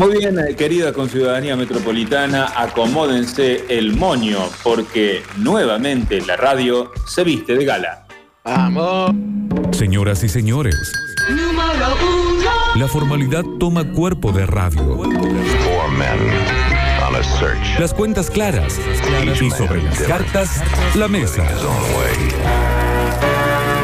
Muy 0.00 0.16
bien, 0.16 0.38
eh, 0.38 0.56
querida 0.56 0.94
conciudadanía 0.94 1.56
metropolitana, 1.56 2.54
acomódense 2.56 3.66
el 3.68 3.94
moño, 3.94 4.38
porque 4.62 5.22
nuevamente 5.36 6.22
la 6.22 6.36
radio 6.38 6.90
se 7.06 7.22
viste 7.22 7.54
de 7.54 7.66
gala. 7.66 8.06
¡Vamos! 8.42 9.10
Señoras 9.72 10.24
y 10.24 10.30
señores, 10.30 10.74
la 12.76 12.88
formalidad 12.88 13.44
toma 13.58 13.92
cuerpo 13.92 14.32
de 14.32 14.46
radio. 14.46 15.02
Las 17.78 17.92
cuentas 17.92 18.30
claras 18.30 18.80
y 19.38 19.50
sobre 19.50 19.82
las 19.82 19.98
cartas, 20.04 20.62
la 20.94 21.08
mesa. 21.08 21.44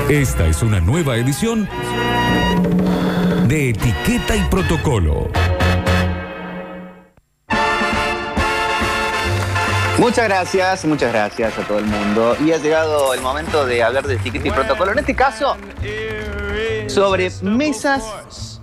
Esta 0.08 0.46
es 0.46 0.62
una 0.62 0.80
nueva 0.80 1.18
edición 1.18 1.68
de 3.46 3.68
Etiqueta 3.68 4.34
y 4.34 4.40
Protocolo. 4.48 5.28
Muchas 9.98 10.27
gracias, 10.27 10.84
muchas 10.84 11.10
gracias 11.10 11.59
a 11.59 11.62
todo 11.62 11.78
el 11.78 11.86
mundo. 11.86 12.36
Y 12.45 12.52
ha 12.52 12.59
llegado 12.59 13.14
el 13.14 13.23
momento 13.23 13.64
de 13.64 13.82
hablar 13.82 14.06
de 14.06 14.14
etiqueta 14.14 14.46
y 14.46 14.50
protocolo. 14.50 14.92
En 14.92 14.98
este 14.98 15.14
caso, 15.14 15.56
sobre 16.86 17.30
mesas 17.41 18.60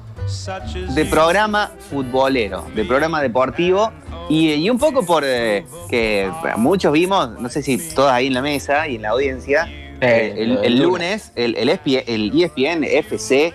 de 0.93 1.05
programa 1.05 1.71
futbolero, 1.89 2.67
de 2.75 2.85
programa 2.85 3.21
deportivo. 3.21 3.91
Y, 4.29 4.69
un 4.69 4.77
poco 4.77 5.05
por 5.05 5.23
eh, 5.25 5.65
que 5.89 6.31
muchos 6.55 6.93
vimos, 6.93 7.31
no 7.39 7.49
sé 7.49 7.61
si 7.63 7.77
todos 7.93 8.11
ahí 8.11 8.27
en 8.27 8.35
la 8.35 8.41
mesa 8.41 8.87
y 8.87 8.95
en 8.95 9.01
la 9.01 9.09
audiencia, 9.09 9.67
eh, 10.01 10.35
el, 10.63 10.79
lunes, 10.79 11.31
el, 11.35 11.55
el, 11.55 11.67
ESPN, 11.67 12.83
e 12.83 12.99
FC, 12.99 13.53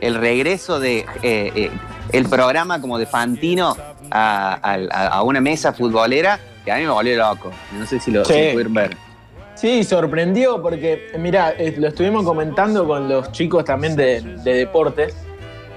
el 0.00 0.14
regreso 0.14 0.78
de 0.78 1.04
eh, 1.22 1.70
el 2.12 2.28
programa 2.28 2.80
como 2.80 2.98
de 2.98 3.06
Fantino 3.06 3.76
a 4.10 5.22
una 5.24 5.40
mesa 5.40 5.72
futbolera 5.72 6.38
que 6.64 6.72
a 6.72 6.76
mí 6.76 6.82
me 6.82 6.90
volvió 6.90 7.16
loco. 7.16 7.50
No 7.72 7.86
sé 7.86 8.00
si 8.00 8.10
lo 8.10 8.22
pudieron 8.22 8.74
ver. 8.74 8.96
Sí, 9.54 9.84
sorprendió 9.84 10.60
porque, 10.60 11.12
mira, 11.18 11.54
eh, 11.56 11.74
lo 11.78 11.88
estuvimos 11.88 12.24
comentando 12.24 12.86
con 12.86 13.08
los 13.08 13.30
chicos 13.30 13.64
también 13.64 13.94
de, 13.94 14.20
deportes, 14.42 15.14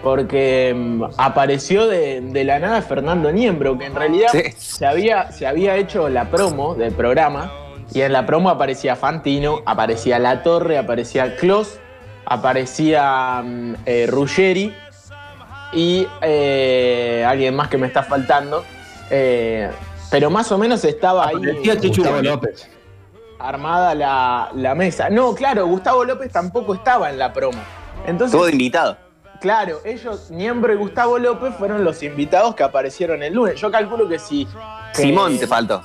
porque 0.02 0.74
mm, 0.76 1.04
apareció 1.18 1.88
de, 1.88 2.44
la 2.44 2.60
nada 2.60 2.82
Fernando 2.82 3.32
Niembro, 3.32 3.78
que 3.78 3.86
en 3.86 3.96
realidad 3.96 4.32
se, 4.58 4.86
había, 4.86 5.32
se 5.32 5.46
había 5.46 5.76
hecho 5.76 6.10
la 6.10 6.30
promo 6.32 6.74
del 6.74 6.92
programa, 6.94 7.52
y 7.94 8.02
en 8.02 8.14
la 8.14 8.26
promo 8.26 8.50
aparecía 8.50 8.96
Fantino, 8.96 9.62
aparecía 9.66 10.18
La 10.20 10.42
Torre, 10.42 10.78
aparecía 10.78 11.36
Klos, 11.36 11.80
aparecía 12.26 13.42
mm, 13.46 13.76
eh, 13.86 14.08
Ruggeri 14.10 14.74
y 15.72 16.08
eh, 16.22 17.24
alguien 17.28 17.56
más 17.56 17.68
que 17.68 17.78
me 17.78 17.88
está 17.88 18.04
faltando. 18.04 18.64
Pero 20.10 20.30
más 20.30 20.52
o 20.52 20.58
menos 20.58 20.84
estaba 20.86 21.28
ahí. 21.28 21.36
Gustavo 21.66 22.22
López. 22.22 22.70
Armada 23.40 23.94
la, 24.54 24.76
mesa. 24.76 25.10
No, 25.10 25.36
claro, 25.36 25.68
Gustavo 25.68 26.04
López 26.04 26.32
tampoco 26.32 26.74
estaba 26.74 27.10
en 27.10 27.20
la 27.20 27.34
promo. 27.34 27.60
Entonces, 28.06 28.38
Todo 28.38 28.50
invitado. 28.50 28.98
Claro, 29.40 29.82
ellos, 29.86 30.32
Niembro 30.32 30.74
y 30.74 30.78
Gustavo 30.78 31.20
López, 31.20 31.54
fueron 31.56 31.84
los 31.84 32.02
invitados 32.02 32.56
que 32.56 32.64
aparecieron 32.64 33.22
el 33.22 33.34
lunes. 33.34 33.60
Yo 33.60 33.70
calculo 33.70 34.08
que 34.08 34.18
si. 34.18 34.48
Simón 34.94 35.38
te 35.38 35.46
faltó. 35.46 35.84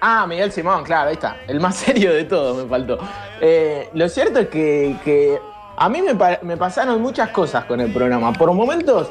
Ah, 0.00 0.26
Miguel 0.26 0.52
Simón, 0.52 0.84
claro, 0.84 1.08
ahí 1.08 1.14
está. 1.14 1.36
El 1.48 1.60
más 1.60 1.76
serio 1.76 2.12
de 2.12 2.24
todos 2.24 2.62
me 2.62 2.68
faltó. 2.68 2.98
Eh, 3.40 3.88
lo 3.94 4.08
cierto 4.08 4.40
es 4.40 4.48
que, 4.48 5.40
a 5.76 5.88
mí 5.88 6.02
me, 6.02 6.14
me, 6.42 6.56
pasaron 6.56 7.00
muchas 7.00 7.30
cosas 7.30 7.64
con 7.64 7.80
el 7.80 7.92
programa. 7.92 8.32
Por 8.32 8.52
momentos 8.52 9.08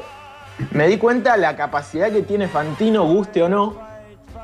me 0.70 0.86
di 0.88 0.96
cuenta 0.96 1.36
la 1.36 1.56
capacidad 1.56 2.10
que 2.10 2.22
tiene 2.22 2.48
Fantino, 2.48 3.04
guste 3.04 3.42
o 3.42 3.48
no, 3.48 3.91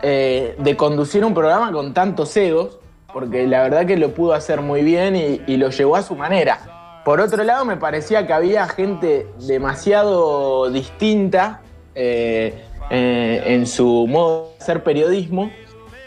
eh, 0.03 0.55
de 0.59 0.77
conducir 0.77 1.25
un 1.25 1.35
programa 1.35 1.73
con 1.73 1.93
tantos 1.93 2.37
egos, 2.37 2.79
porque 3.13 3.47
la 3.49 3.63
verdad 3.63 3.85
que 3.85 3.97
lo 3.97 4.15
pudo 4.15 4.33
hacer 4.33 4.61
muy 4.61 4.83
bien 4.83 5.17
y, 5.17 5.57
lo 5.57 5.71
llevó 5.71 5.97
a 5.97 6.03
su 6.03 6.15
manera. 6.15 7.01
Por 7.05 7.21
otro 7.21 7.43
lado, 7.43 7.65
me 7.65 7.77
parecía 7.77 8.27
que 8.27 8.33
había 8.33 8.69
gente 8.69 9.27
demasiado 9.41 10.71
distinta 10.71 11.63
eh, 11.95 12.65
eh, 12.91 13.43
en 13.47 13.67
su 13.67 14.07
modo 14.09 14.51
de 14.51 14.63
hacer 14.63 14.85
periodismo 14.85 15.51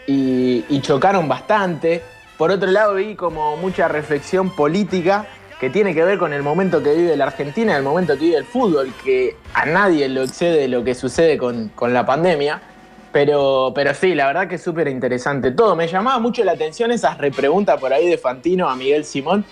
y, 0.06 0.80
chocaron 0.80 1.28
bastante. 1.28 2.02
Por 2.38 2.50
otro 2.50 2.70
lado, 2.70 2.94
vi 2.94 3.14
como 3.14 3.56
mucha 3.58 3.88
reflexión 3.88 4.48
política 4.50 5.26
que 5.60 5.68
tiene 5.70 5.94
que 5.94 6.02
ver 6.02 6.18
con 6.18 6.32
el 6.32 6.42
momento 6.42 6.82
que 6.82 6.94
vive 6.94 7.16
la 7.16 7.26
Argentina, 7.26 7.76
el 7.76 7.82
momento 7.82 8.14
que 8.14 8.24
vive 8.24 8.36
el 8.38 8.44
fútbol, 8.44 8.92
que 9.04 9.36
a 9.54 9.66
nadie 9.66 10.08
lo 10.08 10.22
excede 10.22 10.66
lo 10.66 10.82
que 10.82 10.94
sucede 10.94 11.36
con 11.36 11.92
la 11.92 12.06
pandemia. 12.06 12.62
Pero, 13.12 13.72
pero 13.74 13.92
sí, 13.94 14.14
la 14.14 14.26
verdad 14.26 14.48
que 14.48 14.54
es 14.54 14.62
súper 14.62 14.88
interesante 14.88 15.50
todo. 15.50 15.76
Me 15.76 15.86
llamaba 15.86 16.18
mucho 16.18 16.42
la 16.44 16.52
atención 16.52 16.90
esas 16.90 17.18
repreguntas 17.18 17.78
por 17.78 17.92
ahí 17.92 18.08
de 18.08 18.16
Fantino 18.16 18.68
a 18.68 18.74
Miguel 18.74 19.04
Simón. 19.04 19.44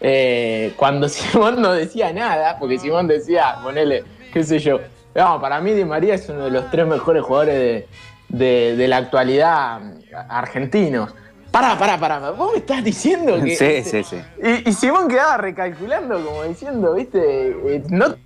Eh, 0.00 0.72
cuando 0.76 1.08
Simón 1.10 1.62
no 1.62 1.72
decía 1.72 2.12
nada, 2.12 2.58
porque 2.58 2.78
Simón 2.78 3.06
decía, 3.06 3.56
ponele, 3.62 4.04
qué 4.32 4.42
sé 4.42 4.58
yo, 4.58 4.80
no, 5.14 5.40
para 5.40 5.60
mí 5.60 5.72
Di 5.72 5.84
María 5.84 6.14
es 6.14 6.28
uno 6.28 6.44
de 6.44 6.50
los 6.50 6.70
tres 6.70 6.86
mejores 6.86 7.22
jugadores 7.22 7.84
de, 8.28 8.86
la 8.88 8.96
actualidad 8.96 9.80
argentinos. 10.28 11.14
Pará, 11.52 11.78
pará, 11.78 11.96
pará, 11.98 12.30
vos 12.32 12.50
me 12.52 12.58
estás 12.58 12.82
diciendo 12.82 13.40
que... 13.40 13.54
Sí, 13.54 13.88
sí, 13.88 14.02
sí. 14.02 14.20
Y, 14.42 14.68
y 14.68 14.72
Simón 14.72 15.06
quedaba 15.06 15.36
recalculando, 15.36 16.20
como 16.24 16.42
diciendo, 16.42 16.94
viste, 16.94 17.50
eh, 17.50 17.82
no 17.90 18.16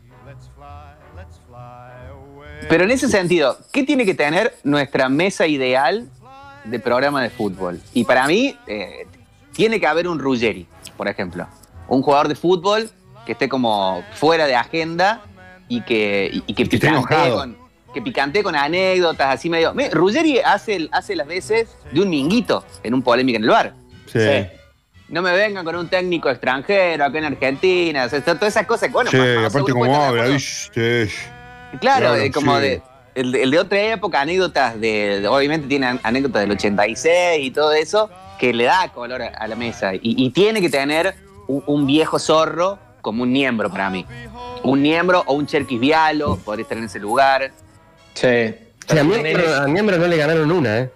pero 2.68 2.84
en 2.84 2.90
ese 2.90 3.08
sentido, 3.08 3.58
¿qué 3.72 3.82
tiene 3.84 4.04
que 4.04 4.14
tener 4.14 4.54
nuestra 4.64 5.08
mesa 5.08 5.46
ideal 5.46 6.08
de 6.64 6.78
programa 6.78 7.22
de 7.22 7.30
fútbol? 7.30 7.80
Y 7.94 8.04
para 8.04 8.26
mí, 8.26 8.56
eh, 8.66 9.06
tiene 9.58 9.80
que 9.80 9.86
haber 9.86 10.06
un 10.06 10.18
Ruggeri, 10.18 10.66
por 10.96 11.08
ejemplo. 11.08 11.46
Un 11.88 12.02
jugador 12.02 12.28
de 12.28 12.34
fútbol 12.34 12.90
que 13.26 13.32
esté 13.32 13.48
como 13.48 14.04
fuera 14.12 14.46
de 14.46 14.54
agenda 14.54 15.22
y 15.68 15.80
que, 15.82 16.30
y, 16.46 16.54
que, 16.54 16.64
picante 16.66 17.30
con, 17.30 17.56
que 17.92 18.00
picante 18.00 18.42
con 18.42 18.54
anécdotas, 18.54 19.34
así 19.34 19.50
medio. 19.50 19.74
Ruggeri 19.92 20.38
hace, 20.38 20.88
hace 20.92 21.16
las 21.16 21.26
veces 21.26 21.68
de 21.90 22.00
un 22.00 22.08
minguito 22.08 22.64
en 22.82 22.94
un 22.94 23.02
polémica 23.02 23.38
en 23.38 23.44
el 23.44 23.50
bar. 23.50 23.74
Sí. 24.06 24.46
No 25.08 25.22
me 25.22 25.32
vengan 25.32 25.64
con 25.64 25.74
un 25.74 25.88
técnico 25.88 26.28
extranjero 26.28 27.04
acá 27.04 27.18
en 27.18 27.24
Argentina. 27.24 28.04
O 28.04 28.08
todas 28.08 28.42
esas 28.42 28.66
cosas 28.66 28.92
bueno, 28.92 29.10
sí, 29.10 29.16
aparte 29.16 29.72
como 29.72 29.94
habla, 29.94 30.38
Claro, 31.80 32.14
como 32.32 32.58
de, 32.58 32.82
el, 33.14 33.50
de 33.50 33.58
otra 33.58 33.80
época, 33.80 34.20
anécdotas 34.20 34.80
de, 34.80 35.26
obviamente 35.28 35.66
tiene 35.66 35.98
anécdotas 36.02 36.42
del 36.42 36.52
86 36.52 37.44
y 37.44 37.50
todo 37.50 37.72
eso, 37.72 38.10
que 38.38 38.52
le 38.52 38.64
da 38.64 38.90
color 38.94 39.22
a, 39.22 39.46
la 39.48 39.56
mesa. 39.56 39.92
Y, 40.00 40.30
tiene 40.30 40.60
que 40.60 40.70
tener 40.70 41.14
un, 41.48 41.86
viejo 41.86 42.18
zorro 42.18 42.78
como 43.00 43.24
un 43.24 43.32
miembro 43.32 43.70
para 43.70 43.90
mí. 43.90 44.06
Un 44.62 44.82
miembro 44.82 45.24
o 45.26 45.34
un 45.34 45.46
Cherkis 45.46 45.80
Vialo, 45.80 46.36
podría 46.36 46.62
estar 46.62 46.78
en 46.78 46.84
ese 46.84 47.00
lugar. 47.00 47.50
Sí. 48.14 48.54
a, 48.88 49.02
miembro, 49.66 49.98
no 49.98 50.06
le 50.06 50.16
ganaron 50.16 50.50
una, 50.50 50.78
¿eh? 50.78 50.90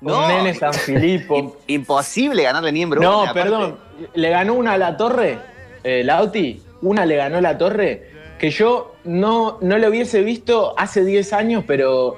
No, 0.00 0.26
un 0.26 0.28
nene 0.28 0.54
San 0.54 0.72
Filipo. 0.74 1.56
imposible 1.66 2.42
ganarle 2.42 2.72
miembro. 2.72 3.00
No, 3.00 3.32
perdón. 3.32 3.78
Le 4.14 4.30
ganó 4.30 4.54
una 4.54 4.74
a 4.74 4.78
la 4.78 4.96
torre, 4.96 5.38
eh, 5.82 6.02
Lauti. 6.04 6.62
Una 6.82 7.04
le 7.04 7.16
ganó 7.16 7.40
la 7.40 7.58
torre 7.58 8.17
que 8.38 8.50
yo 8.50 8.94
no, 9.04 9.58
no 9.60 9.78
lo 9.78 9.88
hubiese 9.88 10.22
visto 10.22 10.74
hace 10.78 11.04
10 11.04 11.32
años, 11.32 11.64
pero 11.66 12.16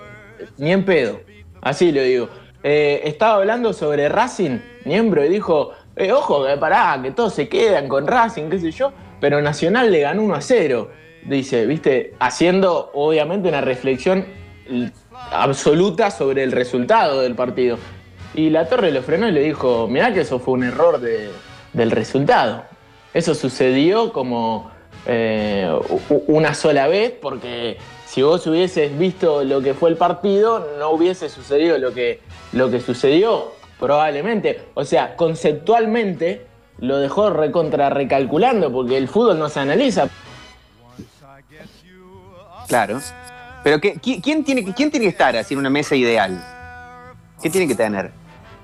ni 0.58 0.72
en 0.72 0.84
pedo. 0.84 1.20
Así 1.62 1.92
lo 1.92 2.02
digo. 2.02 2.28
Eh, 2.62 3.02
estaba 3.04 3.36
hablando 3.36 3.72
sobre 3.72 4.08
Racing, 4.08 4.58
miembro, 4.84 5.24
y 5.24 5.28
dijo, 5.28 5.72
eh, 5.96 6.12
ojo, 6.12 6.46
que 6.46 6.56
pará, 6.58 7.00
que 7.02 7.10
todos 7.10 7.34
se 7.34 7.48
quedan 7.48 7.88
con 7.88 8.06
Racing, 8.06 8.50
qué 8.50 8.58
sé 8.58 8.70
yo, 8.70 8.92
pero 9.18 9.40
Nacional 9.40 9.90
le 9.90 10.00
ganó 10.00 10.22
1 10.22 10.34
a 10.34 10.40
0. 10.40 10.90
Dice, 11.24 11.66
viste, 11.66 12.14
haciendo 12.18 12.90
obviamente 12.94 13.48
una 13.48 13.60
reflexión 13.60 14.24
absoluta 15.32 16.10
sobre 16.10 16.42
el 16.42 16.52
resultado 16.52 17.20
del 17.20 17.34
partido. 17.34 17.78
Y 18.34 18.50
la 18.50 18.68
torre 18.68 18.92
lo 18.92 19.02
frenó 19.02 19.28
y 19.28 19.32
le 19.32 19.40
dijo, 19.40 19.88
mirá 19.88 20.12
que 20.14 20.20
eso 20.20 20.38
fue 20.38 20.54
un 20.54 20.64
error 20.64 21.00
del 21.00 21.90
resultado. 21.90 22.64
Eso 23.12 23.34
sucedió 23.34 24.12
como 24.12 24.70
eh, 25.06 25.70
una 26.26 26.54
sola 26.54 26.88
vez, 26.88 27.12
porque 27.12 27.78
si 28.06 28.22
vos 28.22 28.46
hubieses 28.46 28.96
visto 28.98 29.44
lo 29.44 29.60
que 29.60 29.74
fue 29.74 29.90
el 29.90 29.96
partido, 29.96 30.68
no 30.78 30.90
hubiese 30.90 31.28
sucedido 31.28 31.78
lo 31.78 31.94
que, 31.94 32.20
lo 32.52 32.70
que 32.70 32.80
sucedió, 32.80 33.52
probablemente. 33.78 34.62
O 34.74 34.84
sea, 34.84 35.16
conceptualmente 35.16 36.46
lo 36.78 36.98
dejó 36.98 37.30
recontra 37.30 37.90
recalculando, 37.90 38.72
porque 38.72 38.96
el 38.96 39.08
fútbol 39.08 39.38
no 39.38 39.48
se 39.48 39.60
analiza. 39.60 40.08
Claro. 42.68 43.00
Pero 43.62 43.78
¿quién, 43.80 44.44
tiene, 44.44 44.64
¿quién 44.74 44.90
tiene 44.90 45.00
que 45.00 45.10
estar 45.10 45.36
así 45.36 45.54
en 45.54 45.60
una 45.60 45.70
mesa 45.70 45.94
ideal? 45.94 46.42
¿Qué 47.42 47.50
tiene 47.50 47.66
que 47.68 47.74
tener? 47.74 48.10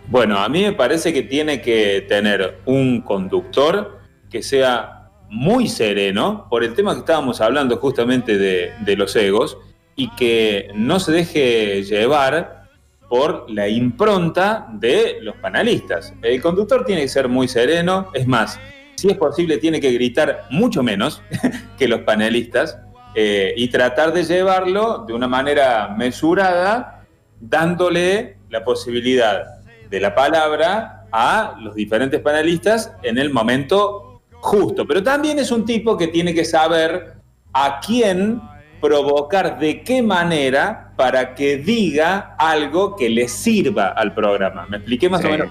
Bueno, 0.08 0.38
a 0.38 0.48
mí 0.48 0.62
me 0.62 0.72
parece 0.72 1.12
que 1.12 1.22
tiene 1.22 1.60
que 1.60 2.04
tener 2.08 2.58
un 2.64 3.02
conductor 3.02 3.98
que 4.30 4.42
sea 4.42 4.95
muy 5.28 5.68
sereno 5.68 6.46
por 6.48 6.64
el 6.64 6.74
tema 6.74 6.92
que 6.94 7.00
estábamos 7.00 7.40
hablando 7.40 7.76
justamente 7.78 8.38
de, 8.38 8.96
los 8.96 9.14
egos 9.16 9.58
y 9.94 10.10
que 10.10 10.68
no 10.74 11.00
se 11.00 11.12
deje 11.12 11.82
llevar 11.82 12.64
por 13.08 13.50
la 13.50 13.68
impronta 13.68 14.66
de 14.72 15.18
los 15.22 15.36
panelistas. 15.36 16.14
El 16.22 16.40
conductor 16.40 16.84
tiene 16.84 17.02
que 17.02 17.08
ser 17.08 17.28
muy 17.28 17.48
sereno, 17.48 18.10
es 18.14 18.26
más, 18.26 18.58
si 18.96 19.08
es 19.08 19.16
posible 19.16 19.58
tiene 19.58 19.80
que 19.80 19.92
gritar 19.92 20.44
mucho 20.50 20.82
menos 20.82 21.22
que 21.78 21.88
los 21.88 22.00
panelistas 22.00 22.78
eh, 23.14 23.54
y 23.56 23.68
tratar 23.68 24.12
de 24.12 24.24
llevarlo 24.24 25.04
de 25.06 25.12
una 25.12 25.28
manera 25.28 25.94
mesurada, 25.96 27.06
dándole 27.40 28.38
la 28.50 28.64
posibilidad 28.64 29.60
de 29.88 30.00
la 30.00 30.14
palabra 30.14 31.06
a 31.12 31.56
los 31.60 31.74
diferentes 31.74 32.20
panelistas 32.20 32.92
en 33.02 33.18
el 33.18 33.30
momento 33.30 34.05
justo. 34.46 34.86
Pero 34.86 35.02
también 35.02 35.38
es 35.38 35.50
un 35.50 35.64
tipo 35.64 35.96
que 35.96 36.08
tiene 36.08 36.32
que 36.32 36.44
saber 36.44 37.14
a 37.52 37.80
quién 37.84 38.40
provocar 38.80 39.58
de 39.58 39.82
qué 39.82 40.02
manera 40.02 40.92
para 40.96 41.34
que 41.34 41.56
diga 41.56 42.34
algo 42.38 42.94
que 42.96 43.08
le 43.10 43.26
sirva 43.28 43.88
al 43.88 44.14
programa. 44.14 44.66
¿Me 44.68 44.76
expliqué 44.78 45.08
más 45.10 45.20
Sí. 45.22 45.26
o 45.26 45.30
menos? 45.30 45.48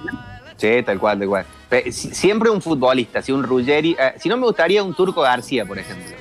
Sí, 0.57 0.81
tal 0.85 0.99
cual, 0.99 1.19
tal 1.19 1.27
cual. 1.27 1.45
Siempre 1.91 2.49
un 2.49 2.61
futbolista, 2.61 3.21
si 3.21 3.31
un 3.33 3.43
Ruggeri. 3.43 3.95
eh, 3.99 4.13
si 4.17 4.29
no 4.29 4.37
me 4.37 4.45
gustaría 4.45 4.81
un 4.83 4.93
Turco 4.93 5.21
García, 5.21 5.65
por 5.65 5.77
ejemplo. 5.77 6.15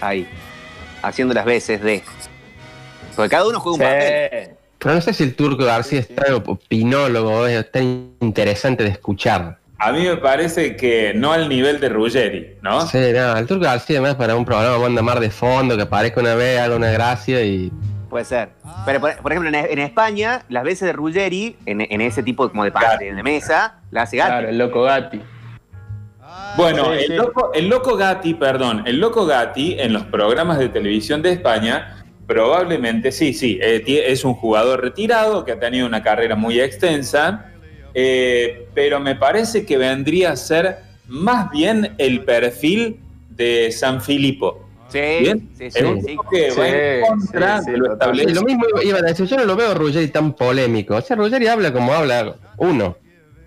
Ahí. 0.00 0.28
Haciendo 1.02 1.34
las 1.34 1.44
veces 1.44 1.82
de. 1.82 2.02
Porque 3.16 3.30
cada 3.30 3.48
uno 3.48 3.58
juega 3.58 3.74
un 3.74 3.80
papel. 3.82 4.50
Pero 4.78 4.94
no 4.94 5.00
sé 5.00 5.12
si 5.14 5.22
el 5.24 5.34
turco 5.34 5.64
García 5.64 6.00
es 6.00 6.14
tan 6.14 6.34
opinólogo, 6.34 7.46
es 7.46 7.70
tan 7.72 8.10
interesante 8.20 8.84
de 8.84 8.90
escuchar. 8.90 9.58
A 9.78 9.92
mí 9.92 10.04
me 10.04 10.16
parece 10.16 10.74
que 10.74 11.12
no 11.14 11.32
al 11.32 11.48
nivel 11.48 11.80
de 11.80 11.88
Ruggeri, 11.90 12.56
¿no? 12.62 12.80
Sí, 12.86 12.98
no, 13.14 13.36
el 13.36 13.46
turco 13.46 13.64
García 13.64 13.98
además 13.98 14.14
para 14.14 14.34
un 14.34 14.44
programa 14.44 14.78
manda 14.78 15.02
mar 15.02 15.20
de 15.20 15.30
fondo, 15.30 15.76
que 15.76 15.82
aparezca 15.82 16.20
una 16.20 16.34
vez, 16.34 16.58
haga 16.60 16.76
una 16.76 16.90
gracia 16.90 17.42
y. 17.42 17.70
Puede 18.08 18.24
ser. 18.24 18.50
Pero, 18.86 19.00
por, 19.00 19.14
por 19.18 19.32
ejemplo, 19.32 19.48
en, 19.50 19.54
en 19.66 19.78
España, 19.80 20.44
las 20.48 20.64
veces 20.64 20.86
de 20.86 20.92
Ruggeri, 20.94 21.56
en, 21.66 21.80
en 21.82 22.00
ese 22.00 22.22
tipo 22.22 22.48
como 22.48 22.64
de, 22.64 22.72
pa- 22.72 22.80
Gatti. 22.80 23.06
de 23.06 23.22
mesa, 23.22 23.80
la 23.90 24.02
hace 24.02 24.16
Gatti. 24.16 24.30
Claro, 24.30 24.48
el 24.48 24.56
loco 24.58 24.82
Gatti. 24.82 25.20
Bueno, 26.56 26.84
Sí, 26.86 26.90
el, 27.00 27.06
sí. 27.08 27.12
Loco, 27.14 27.50
el 27.54 27.68
Loco 27.68 27.96
Gatti, 27.96 28.34
perdón, 28.34 28.82
el 28.86 28.98
Loco 28.98 29.26
Gatti 29.26 29.76
en 29.78 29.92
los 29.92 30.04
programas 30.04 30.58
de 30.58 30.68
televisión 30.70 31.20
de 31.22 31.32
España, 31.32 32.04
probablemente, 32.26 33.12
sí, 33.12 33.32
sí, 33.34 33.58
eh, 33.62 33.82
es 34.06 34.24
un 34.24 34.34
jugador 34.34 34.80
retirado 34.82 35.44
que 35.44 35.52
ha 35.52 35.60
tenido 35.60 35.86
una 35.86 36.02
carrera 36.02 36.34
muy 36.34 36.60
extensa, 36.60 37.46
eh, 37.98 38.66
pero 38.74 39.00
me 39.00 39.14
parece 39.16 39.64
que 39.64 39.78
vendría 39.78 40.32
a 40.32 40.36
ser 40.36 40.76
más 41.08 41.50
bien 41.50 41.94
el 41.96 42.24
perfil 42.24 43.00
de 43.30 43.72
San 43.72 44.02
Filippo. 44.02 44.62
Sí, 44.88 44.98
Bien, 45.20 45.48
sí, 45.58 45.70
sí, 45.70 45.80
sí. 45.80 46.06
tipo 46.06 46.22
que 46.30 46.50
Sí, 46.52 46.60
va 46.60 46.68
en 46.68 47.00
contra 47.06 47.58
sí, 47.58 47.64
sí, 47.64 47.70
de 47.72 47.78
lo 47.78 47.96
lo 48.34 48.42
mismo 48.42 48.64
iba 48.84 48.98
a 48.98 49.02
decir, 49.02 49.26
yo 49.26 49.36
no 49.38 49.44
lo 49.44 49.56
veo 49.56 49.70
a 49.70 49.74
Ruggeri 49.74 50.08
tan 50.08 50.34
polémico. 50.34 50.94
O 50.96 51.00
sea, 51.00 51.16
Ruggeri 51.16 51.46
habla 51.48 51.72
como 51.72 51.92
habla 51.92 52.36
uno. 52.58 52.96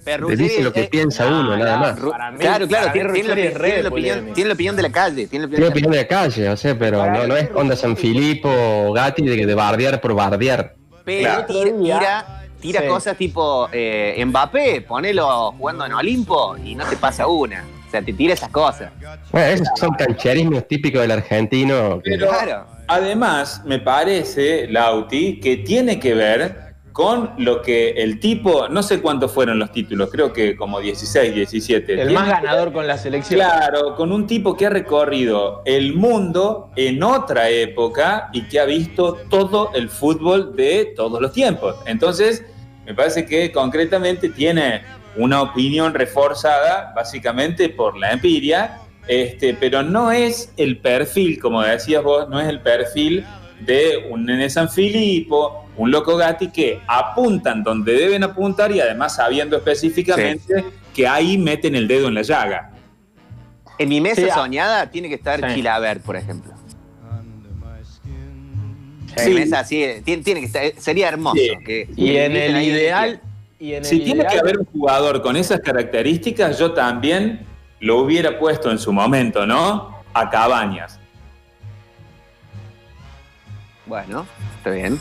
Pero 0.04 0.24
Ruggeri 0.24 0.44
dice 0.44 0.64
lo 0.64 0.74
que 0.74 0.82
es- 0.82 0.90
piensa 0.90 1.30
no, 1.30 1.42
uno, 1.42 1.56
nada 1.58 1.78
más. 1.78 1.96
Mí- 2.02 2.40
claro, 2.40 2.68
claro, 2.68 2.92
tiene, 2.92 3.14
tiene 3.14 3.30
la, 3.30 3.36
tiene 3.36 3.88
opinión, 3.88 3.90
polémico. 3.90 4.34
tiene 4.36 4.48
la 4.50 4.54
opinión 4.54 4.76
de 4.76 4.82
la 4.82 4.92
calle. 4.92 5.28
Tiene 5.28 5.46
la 5.46 5.50
Tiene 5.50 5.50
opinión 5.50 5.60
de 5.60 5.62
la 5.62 5.70
opinión 5.70 5.92
de 5.92 5.98
la 5.98 6.08
calle, 6.08 6.50
o 6.50 6.58
sea, 6.58 6.78
pero 6.80 7.28
no, 7.28 7.36
es 7.38 7.50
onda 7.54 7.76
San 7.76 7.96
Filipo 7.96 8.50
o 8.52 8.94
Gatti 8.94 9.22
de, 9.22 9.46
de 9.46 9.56
bardear 9.56 10.02
por 10.02 10.14
bardear. 10.16 10.76
Pero 11.06 11.46
Claro. 11.46 11.74
tira, 11.82 12.39
tira, 12.60 12.82
Sí. 12.82 12.88
cosas 12.88 13.18
tipo 13.18 13.70
eh, 13.72 14.22
Mbappé, 14.26 14.82
ponelo 14.82 15.52
jugando 15.54 15.86
en 15.86 15.94
Olimpo 15.94 16.56
y 16.64 16.76
no 16.76 16.86
te 16.86 16.98
pasa 16.98 17.28
una. 17.28 17.64
O 17.88 17.92
sea, 17.92 18.02
te 18.04 18.14
tira 18.14 18.34
esas 18.36 18.50
cosas. 18.50 18.92
Bueno, 19.32 19.48
esos 19.48 19.68
son 19.76 19.92
cancherismos 19.96 20.68
típicos 20.68 21.02
del 21.02 21.12
argentino. 21.12 22.00
que- 22.04 22.12
Pero 22.12 22.28
Claro. 22.30 22.66
además, 22.88 23.64
me 23.66 23.80
parece, 23.80 24.68
Lauti, 24.68 25.40
que 25.40 25.58
tiene 25.58 26.00
que 26.00 26.14
ver 26.14 26.70
con 26.92 27.32
lo 27.38 27.62
que 27.62 27.92
el 27.92 28.20
tipo, 28.20 28.68
no 28.68 28.84
sé 28.84 29.00
cuántos 29.02 29.32
fueron 29.32 29.58
los 29.58 29.72
títulos, 29.72 30.10
creo 30.12 30.34
que 30.34 30.56
como 30.58 30.80
16, 30.82 31.34
17. 31.34 31.94
El 31.94 32.00
Tiene 32.00 32.14
más 32.14 32.28
ver, 32.28 32.36
ganador 32.42 32.74
con 32.74 32.86
la 32.88 32.98
selección. 32.98 33.40
Claro, 33.40 33.96
con 33.96 34.12
un 34.12 34.28
tipo 34.28 34.58
que 34.58 34.66
ha 34.66 34.70
recorrido 34.70 35.62
el 35.66 35.96
mundo 35.96 36.72
en 36.76 37.02
otra 37.02 37.50
época 37.50 38.30
y 38.34 38.42
que 38.50 38.60
ha 38.60 38.66
visto 38.66 39.18
todo 39.30 39.72
el 39.74 39.90
fútbol 39.90 40.56
de 40.56 40.94
todos 40.96 41.22
los 41.22 41.32
tiempos. 41.32 41.76
Entonces, 41.86 42.44
me 42.90 42.96
parece 42.96 43.24
que 43.24 43.52
concretamente 43.52 44.30
tiene 44.30 44.82
una 45.16 45.44
opinión 45.44 45.94
reforzada 45.94 46.92
básicamente 46.96 47.70
por 47.70 47.96
la 47.96 48.14
empiria, 48.14 48.80
este, 49.08 49.54
pero 49.54 49.84
no 49.84 50.12
es 50.12 50.52
el 50.58 50.80
perfil, 50.80 51.40
como 51.40 51.62
decías 51.62 52.02
vos, 52.04 52.28
no 52.30 52.40
es 52.40 52.48
el 52.48 52.62
perfil 52.62 53.24
de 53.60 54.08
un 54.10 54.26
Nene 54.26 54.50
San 54.50 54.70
Filippo, 54.70 55.70
un 55.78 55.92
Loco 55.92 56.18
Gatti 56.18 56.50
que 56.50 56.82
apuntan 56.88 57.64
donde 57.64 57.94
deben 57.94 58.24
apuntar 58.24 58.72
y 58.72 58.82
además 58.82 59.18
sabiendo 59.18 59.56
específicamente 59.56 60.66
que 60.92 61.08
ahí 61.08 61.38
meten 61.38 61.76
el 61.76 61.88
dedo 61.88 62.08
en 62.08 62.16
la 62.16 62.24
llaga. 62.24 62.72
En 63.78 63.88
mi 63.88 64.02
mesa 64.02 64.22
Sí, 64.22 64.28
ah. 64.32 64.34
soñada 64.34 64.90
tiene 64.90 65.10
que 65.10 65.16
estar 65.16 65.40
Sí. 65.48 65.58
Chilaver, 65.58 66.02
por 66.02 66.16
ejemplo. 66.16 66.59
Sí. 69.18 69.24
En 69.30 69.34
mi 69.34 69.40
mesa 69.42 69.64
sí, 69.64 69.86
tiene, 70.06 70.24
tiene 70.24 70.40
que 70.42 70.46
estar, 70.46 70.64
sería 70.78 71.08
hermoso. 71.10 71.38
Sí. 71.38 71.52
que- 71.66 71.88
Y 71.96 72.12
que 72.12 72.26
en 72.26 72.36
el 72.36 72.62
ideal. 72.62 73.22
Y 73.60 73.74
en 73.74 73.84
Si 73.84 74.00
tiene 74.00 74.26
que 74.26 74.38
haber 74.40 74.58
un 74.60 74.66
jugador 74.66 75.22
con 75.22 75.36
esas 75.36 75.60
características, 75.60 76.58
yo 76.58 76.72
también 76.74 77.46
lo 77.82 77.98
hubiera 78.00 78.40
puesto 78.40 78.72
en 78.72 78.78
su 78.80 78.94
momento, 78.94 79.46
¿no? 79.46 80.02
A 80.14 80.30
Cabañas. 80.30 80.98
Bueno, 83.86 84.26
está 84.58 84.70
bien. 84.72 85.00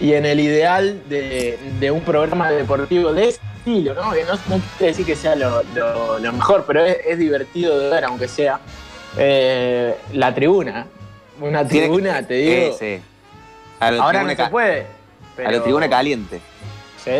y 0.00 0.14
en 0.14 0.24
el 0.24 0.40
ideal 0.40 1.02
de, 1.10 1.58
de 1.78 1.90
un 1.90 2.00
programa 2.00 2.50
deportivo 2.50 3.12
de 3.12 3.28
ese 3.28 3.40
estilo, 3.58 3.92
¿no? 3.94 4.12
Que 4.12 4.24
no, 4.24 4.32
no 4.48 4.62
quiere 4.78 4.92
decir 4.92 5.04
que 5.04 5.14
sea 5.14 5.36
lo, 5.36 5.62
lo- 5.74 6.18
lo 6.18 6.32
mejor, 6.32 6.64
pero 6.66 6.82
es, 6.84 6.96
es 7.06 7.18
divertido 7.18 7.78
de 7.78 7.90
ver, 7.90 8.04
aunque 8.06 8.26
sea 8.26 8.60
eh, 9.18 9.94
la 10.14 10.34
tribuna. 10.34 10.86
Una 11.38 11.66
tribuna, 11.68 12.26
te 12.26 12.34
digo. 12.34 12.76
Eh, 12.80 13.00
sí. 13.00 13.02
A 13.80 13.88
ahora 13.88 14.22
no 14.22 14.30
se 14.34 14.46
puede. 14.46 14.82
A 14.82 14.86
pero- 15.36 15.50
la 15.50 15.62
tribuna 15.62 15.88
caliente. 15.88 16.40
Sí, 17.02 17.12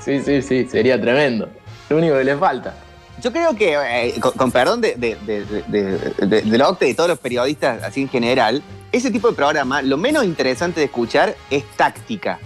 sí, 0.00 0.20
sí, 0.22 0.42
sí, 0.42 0.66
sería 0.68 1.00
tremendo. 1.00 1.48
Lo 1.88 1.96
único 1.96 2.16
que 2.16 2.24
le 2.24 2.36
falta. 2.36 2.74
Yo 3.22 3.32
creo 3.32 3.54
que, 3.56 3.74
eh, 3.74 4.14
con, 4.20 4.32
con 4.32 4.52
perdón 4.52 4.80
de, 4.82 4.96
de, 4.96 5.16
de, 5.24 6.42
de, 6.42 6.58
la 6.58 6.68
OCTE 6.68 6.86
y 6.86 6.88
de 6.90 6.94
todos 6.94 7.08
los 7.08 7.18
periodistas 7.18 7.82
así 7.82 8.02
en 8.02 8.08
general, 8.10 8.62
ese 8.92 9.10
tipo 9.10 9.28
de 9.30 9.34
programa, 9.34 9.80
lo 9.82 9.96
menos 9.96 10.24
interesante 10.24 10.80
de 10.80 10.86
escuchar 10.86 11.34
es 11.50 11.64
táctica. 11.76 12.38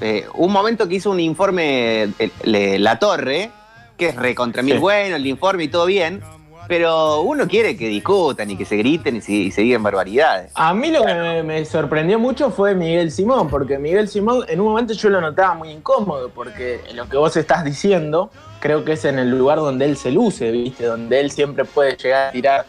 Eh, 0.00 0.26
un 0.34 0.52
momento 0.52 0.86
que 0.88 0.96
hizo 0.96 1.10
un 1.10 1.20
informe 1.20 2.08
La 2.44 2.98
Torre, 2.98 3.50
que 3.96 4.08
es 4.08 4.16
recontra 4.16 4.62
mil 4.62 4.74
Sí. 4.74 4.80
bueno, 4.80 5.16
el 5.16 5.26
informe 5.26 5.64
y 5.64 5.68
todo 5.68 5.86
bien, 5.86 6.20
pero 6.68 7.20
uno 7.20 7.46
quiere 7.46 7.76
que 7.76 7.88
discutan 7.88 8.50
y 8.50 8.56
que 8.56 8.64
se 8.64 8.76
griten 8.76 9.16
y 9.16 9.20
se, 9.20 9.32
y 9.32 9.50
se 9.50 9.62
digan 9.62 9.82
barbaridades. 9.82 10.52
A 10.54 10.74
mí 10.74 10.90
lo 10.90 11.04
que 11.04 11.14
me, 11.14 11.42
me 11.42 11.64
sorprendió 11.64 12.18
mucho 12.18 12.50
fue 12.50 12.74
Miguel 12.74 13.10
Simón, 13.10 13.48
porque 13.48 13.78
Miguel 13.78 14.08
Simón 14.08 14.44
en 14.48 14.60
un 14.60 14.68
momento 14.68 14.94
yo 14.94 15.08
lo 15.08 15.20
notaba 15.20 15.54
muy 15.54 15.70
incómodo, 15.70 16.30
porque 16.30 16.80
lo 16.94 17.08
que 17.08 17.16
vos 17.16 17.36
estás 17.36 17.64
diciendo 17.64 18.30
creo 18.60 18.84
que 18.84 18.92
es 18.92 19.04
en 19.04 19.18
el 19.18 19.30
lugar 19.30 19.58
donde 19.58 19.84
él 19.84 19.96
se 19.96 20.10
luce, 20.10 20.50
¿viste? 20.50 20.86
Donde 20.86 21.20
él 21.20 21.30
siempre 21.30 21.64
puede 21.64 21.96
llegar 21.96 22.28
a 22.28 22.32
tirar 22.32 22.66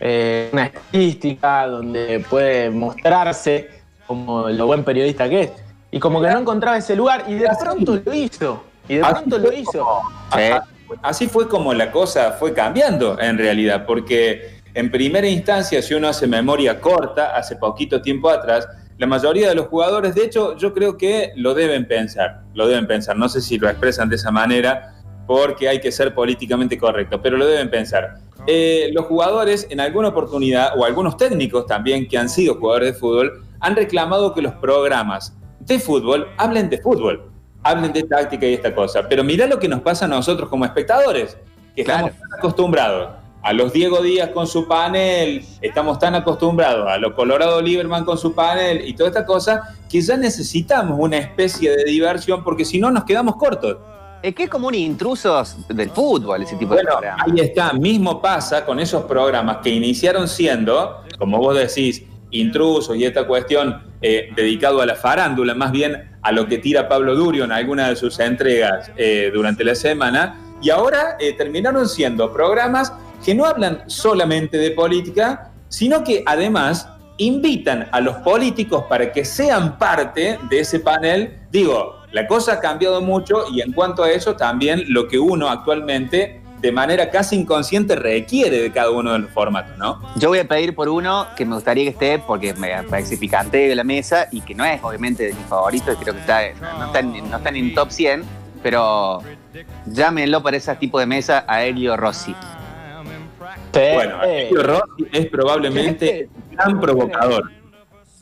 eh, 0.00 0.50
una 0.52 0.66
estadística, 0.66 1.66
donde 1.66 2.24
puede 2.28 2.70
mostrarse 2.70 3.70
como 4.06 4.48
lo 4.48 4.66
buen 4.66 4.84
periodista 4.84 5.28
que 5.28 5.40
es. 5.42 5.52
Y 5.90 6.00
como 6.00 6.20
que 6.20 6.28
no 6.28 6.40
encontraba 6.40 6.76
ese 6.76 6.94
lugar, 6.94 7.24
y 7.28 7.34
de 7.34 7.48
pronto 7.60 8.00
lo 8.04 8.12
hizo. 8.12 8.62
Y 8.88 8.96
de 8.96 9.04
pronto 9.04 9.38
lo 9.38 9.52
hizo. 9.52 9.86
Sí. 10.34 10.77
Así 11.02 11.26
fue 11.26 11.48
como 11.48 11.74
la 11.74 11.90
cosa 11.90 12.32
fue 12.32 12.52
cambiando 12.52 13.18
en 13.20 13.38
realidad, 13.38 13.84
porque 13.86 14.60
en 14.74 14.90
primera 14.90 15.28
instancia, 15.28 15.82
si 15.82 15.94
uno 15.94 16.08
hace 16.08 16.26
memoria 16.26 16.80
corta, 16.80 17.36
hace 17.36 17.56
poquito 17.56 18.00
tiempo 18.00 18.30
atrás, 18.30 18.68
la 18.98 19.06
mayoría 19.06 19.48
de 19.48 19.54
los 19.54 19.66
jugadores, 19.66 20.14
de 20.14 20.24
hecho, 20.24 20.56
yo 20.56 20.74
creo 20.74 20.96
que 20.96 21.32
lo 21.36 21.54
deben 21.54 21.86
pensar, 21.86 22.42
lo 22.54 22.66
deben 22.66 22.86
pensar, 22.86 23.16
no 23.16 23.28
sé 23.28 23.40
si 23.40 23.58
lo 23.58 23.68
expresan 23.68 24.08
de 24.08 24.16
esa 24.16 24.30
manera, 24.30 24.94
porque 25.26 25.68
hay 25.68 25.80
que 25.80 25.92
ser 25.92 26.14
políticamente 26.14 26.76
correcto, 26.78 27.20
pero 27.22 27.36
lo 27.36 27.46
deben 27.46 27.70
pensar. 27.70 28.16
Eh, 28.46 28.90
los 28.92 29.06
jugadores 29.06 29.66
en 29.70 29.78
alguna 29.78 30.08
oportunidad, 30.08 30.72
o 30.76 30.84
algunos 30.84 31.16
técnicos 31.16 31.66
también 31.66 32.08
que 32.08 32.18
han 32.18 32.28
sido 32.28 32.56
jugadores 32.56 32.94
de 32.94 32.98
fútbol, 32.98 33.44
han 33.60 33.76
reclamado 33.76 34.34
que 34.34 34.42
los 34.42 34.54
programas 34.54 35.36
de 35.60 35.78
fútbol 35.78 36.28
hablen 36.36 36.70
de 36.70 36.78
fútbol, 36.78 37.30
hablen 37.62 37.92
de 37.92 38.02
táctica 38.04 38.46
y 38.46 38.54
esta 38.54 38.74
cosa. 38.74 39.08
Pero 39.08 39.24
mirá 39.24 39.46
lo 39.46 39.58
que 39.58 39.68
nos 39.68 39.80
pasa 39.80 40.04
a 40.04 40.08
nosotros 40.08 40.48
como 40.48 40.64
espectadores, 40.64 41.36
que 41.74 41.84
Claro. 41.84 42.06
estamos 42.08 42.28
tan 42.30 42.38
acostumbrados 42.38 43.08
a 43.42 43.52
los 43.52 43.72
Diego 43.72 44.02
Díaz 44.02 44.30
con 44.30 44.46
su 44.46 44.66
panel, 44.66 45.44
estamos 45.60 45.98
tan 45.98 46.14
acostumbrados 46.16 46.88
a 46.88 46.98
los 46.98 47.12
Colorado 47.14 47.62
Lieberman 47.62 48.04
con 48.04 48.18
su 48.18 48.34
panel 48.34 48.86
y 48.86 48.94
toda 48.94 49.10
esta 49.10 49.24
cosa, 49.24 49.76
que 49.88 50.00
ya 50.00 50.16
necesitamos 50.16 50.96
una 50.98 51.18
especie 51.18 51.70
de 51.76 51.84
diversión 51.84 52.42
porque 52.42 52.64
si 52.64 52.80
no 52.80 52.90
nos 52.90 53.04
quedamos 53.04 53.36
cortos. 53.36 53.76
Es 54.22 54.34
que 54.34 54.44
es 54.44 54.50
como 54.50 54.66
un 54.66 54.74
intrusos 54.74 55.56
del 55.68 55.90
fútbol 55.90 56.42
ese 56.42 56.56
tipo 56.56 56.74
de 56.74 56.82
Bueno, 56.82 56.98
programa. 56.98 57.22
ahí 57.24 57.40
está, 57.40 57.72
mismo 57.74 58.20
pasa 58.20 58.64
con 58.66 58.80
esos 58.80 59.04
programas 59.04 59.58
que 59.58 59.70
iniciaron 59.70 60.26
siendo, 60.26 61.04
como 61.18 61.38
vos 61.38 61.56
decís, 61.56 62.02
intrusos 62.32 62.96
y 62.96 63.04
esta 63.04 63.26
cuestión 63.28 63.80
eh, 64.02 64.30
dedicado 64.34 64.80
a 64.82 64.86
la 64.86 64.96
farándula, 64.96 65.54
más 65.54 65.70
bien 65.70 66.17
a 66.28 66.32
lo 66.32 66.46
que 66.46 66.58
tira 66.58 66.90
Pablo 66.90 67.14
Durio 67.14 67.44
en 67.44 67.52
alguna 67.52 67.88
de 67.88 67.96
sus 67.96 68.20
entregas 68.20 68.90
eh, 68.98 69.30
durante 69.32 69.64
la 69.64 69.74
semana, 69.74 70.38
y 70.60 70.68
ahora 70.68 71.16
eh, 71.18 71.32
terminaron 71.32 71.88
siendo 71.88 72.30
programas 72.30 72.92
que 73.24 73.34
no 73.34 73.46
hablan 73.46 73.84
solamente 73.86 74.58
de 74.58 74.72
política, 74.72 75.52
sino 75.68 76.04
que 76.04 76.22
además 76.26 76.86
invitan 77.16 77.88
a 77.92 78.02
los 78.02 78.16
políticos 78.16 78.84
para 78.90 79.10
que 79.10 79.24
sean 79.24 79.78
parte 79.78 80.38
de 80.50 80.60
ese 80.60 80.80
panel. 80.80 81.38
Digo, 81.50 81.94
la 82.12 82.26
cosa 82.26 82.54
ha 82.54 82.60
cambiado 82.60 83.00
mucho 83.00 83.46
y 83.50 83.62
en 83.62 83.72
cuanto 83.72 84.02
a 84.02 84.10
eso 84.10 84.36
también 84.36 84.84
lo 84.88 85.08
que 85.08 85.18
uno 85.18 85.48
actualmente 85.48 86.42
de 86.60 86.72
manera 86.72 87.10
casi 87.10 87.36
inconsciente 87.36 87.94
requiere 87.94 88.60
de 88.60 88.72
cada 88.72 88.90
uno 88.90 89.12
de 89.12 89.20
los 89.20 89.30
formatos, 89.30 89.76
¿no? 89.78 90.00
Yo 90.16 90.28
voy 90.28 90.40
a 90.40 90.48
pedir 90.48 90.74
por 90.74 90.88
uno 90.88 91.26
que 91.36 91.44
me 91.44 91.54
gustaría 91.54 91.84
que 91.84 91.90
esté, 91.90 92.18
porque 92.18 92.54
me 92.54 92.82
parece 92.84 93.16
picante 93.16 93.68
de 93.68 93.74
la 93.74 93.84
mesa 93.84 94.28
y 94.32 94.40
que 94.40 94.54
no 94.54 94.64
es 94.64 94.82
obviamente 94.82 95.24
de 95.24 95.34
mis 95.34 95.46
favoritos, 95.46 95.96
creo 96.00 96.14
que 96.14 96.20
está, 96.20 96.40
no, 96.78 96.86
están, 96.86 97.30
no 97.30 97.36
están 97.36 97.56
en 97.56 97.74
top 97.74 97.90
100, 97.90 98.24
pero 98.62 99.22
llámenlo 99.86 100.42
para 100.42 100.56
ese 100.56 100.74
tipo 100.76 100.98
de 100.98 101.06
mesa 101.06 101.44
a 101.46 101.62
Elio 101.64 101.96
Rossi. 101.96 102.34
Bueno, 103.72 104.22
Elio 104.24 104.62
Rossi 104.62 105.06
es 105.12 105.26
probablemente 105.26 106.28
un 106.50 106.56
gran 106.56 106.80
provocador. 106.80 107.50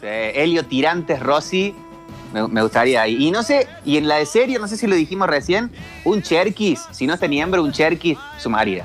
Elio 0.02 0.64
Tirantes 0.64 1.20
Rossi 1.20 1.74
me, 2.32 2.62
gustaría. 2.62 3.06
Y, 3.08 3.30
no 3.30 3.42
sé, 3.42 3.66
y 3.84 3.96
en 3.96 4.08
la 4.08 4.16
de 4.16 4.26
serie, 4.26 4.58
no 4.58 4.68
sé 4.68 4.76
si 4.76 4.86
lo 4.86 4.94
dijimos 4.94 5.28
recién, 5.28 5.70
un 6.04 6.22
Cherkis, 6.22 6.84
si 6.90 7.06
no 7.06 7.14
está 7.14 7.28
miembro, 7.28 7.62
un 7.62 7.72
Cherkis 7.72 8.18
sumaría. 8.38 8.84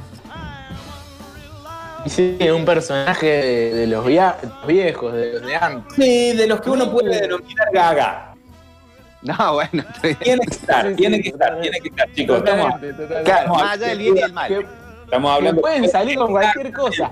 Sí, 2.08 2.38
un 2.50 2.66
personaje 2.66 3.28
de, 3.28 3.88
los, 3.88 4.06
viejos, 4.06 5.14
de 5.14 5.34
los 5.34 5.42
de 5.44 5.56
antes. 5.56 5.96
Sí, 5.96 6.36
de 6.36 6.48
los 6.48 6.62
que 6.62 6.70
uno 6.72 6.92
puede 6.92 7.22
denominar 7.22 7.68
gaga. 7.72 8.36
No, 9.22 9.54
bueno. 9.54 9.84
Tiene 10.24 10.42
que 10.46 10.56
estar, 10.56 10.96
tiene 10.96 11.22
que 11.22 11.30
estar, 11.30 11.62
tiene 11.62 11.80
que 11.80 11.90
estar, 11.90 12.12
chicos. 12.14 12.38
estamos, 12.40 12.80
más 13.58 13.74
allá 13.74 13.88
del 13.88 14.00
bien 14.00 14.18
y 14.18 14.22
del 14.22 14.34
mal. 14.34 14.68
Estamos 15.04 15.36
hablando. 15.36 15.62
pueden 15.62 15.90
salir 15.90 16.18
con 16.18 16.32
cualquier 16.32 16.72
cosa. 16.72 17.12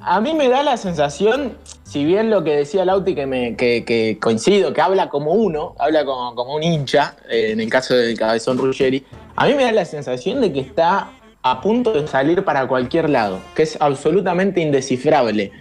A 0.00 0.20
mí 0.20 0.34
me 0.34 0.48
da 0.48 0.62
la 0.62 0.76
sensación, 0.76 1.56
si 1.82 2.04
bien 2.04 2.30
lo 2.30 2.44
que 2.44 2.56
decía 2.56 2.84
Lauti, 2.84 3.14
que, 3.14 3.26
me, 3.26 3.56
que, 3.56 4.18
coincido, 4.20 4.72
que 4.72 4.80
habla 4.80 5.08
como 5.08 5.32
uno, 5.32 5.74
habla 5.78 6.04
como, 6.04 6.34
como 6.34 6.54
un 6.54 6.62
hincha, 6.62 7.16
eh, 7.28 7.50
en 7.52 7.60
el 7.60 7.68
caso 7.68 7.94
del 7.94 8.16
cabezón 8.16 8.58
Ruggeri, 8.58 9.04
a 9.36 9.46
mí 9.46 9.54
me 9.54 9.64
da 9.64 9.72
la 9.72 9.84
sensación 9.84 10.40
de 10.40 10.52
que 10.52 10.60
está 10.60 11.10
a 11.42 11.60
punto 11.60 11.92
de 11.92 12.06
salir 12.06 12.44
para 12.44 12.66
cualquier 12.68 13.10
lado, 13.10 13.40
que 13.54 13.62
es 13.62 13.76
absolutamente 13.80 14.60
indescifrable 14.60 15.52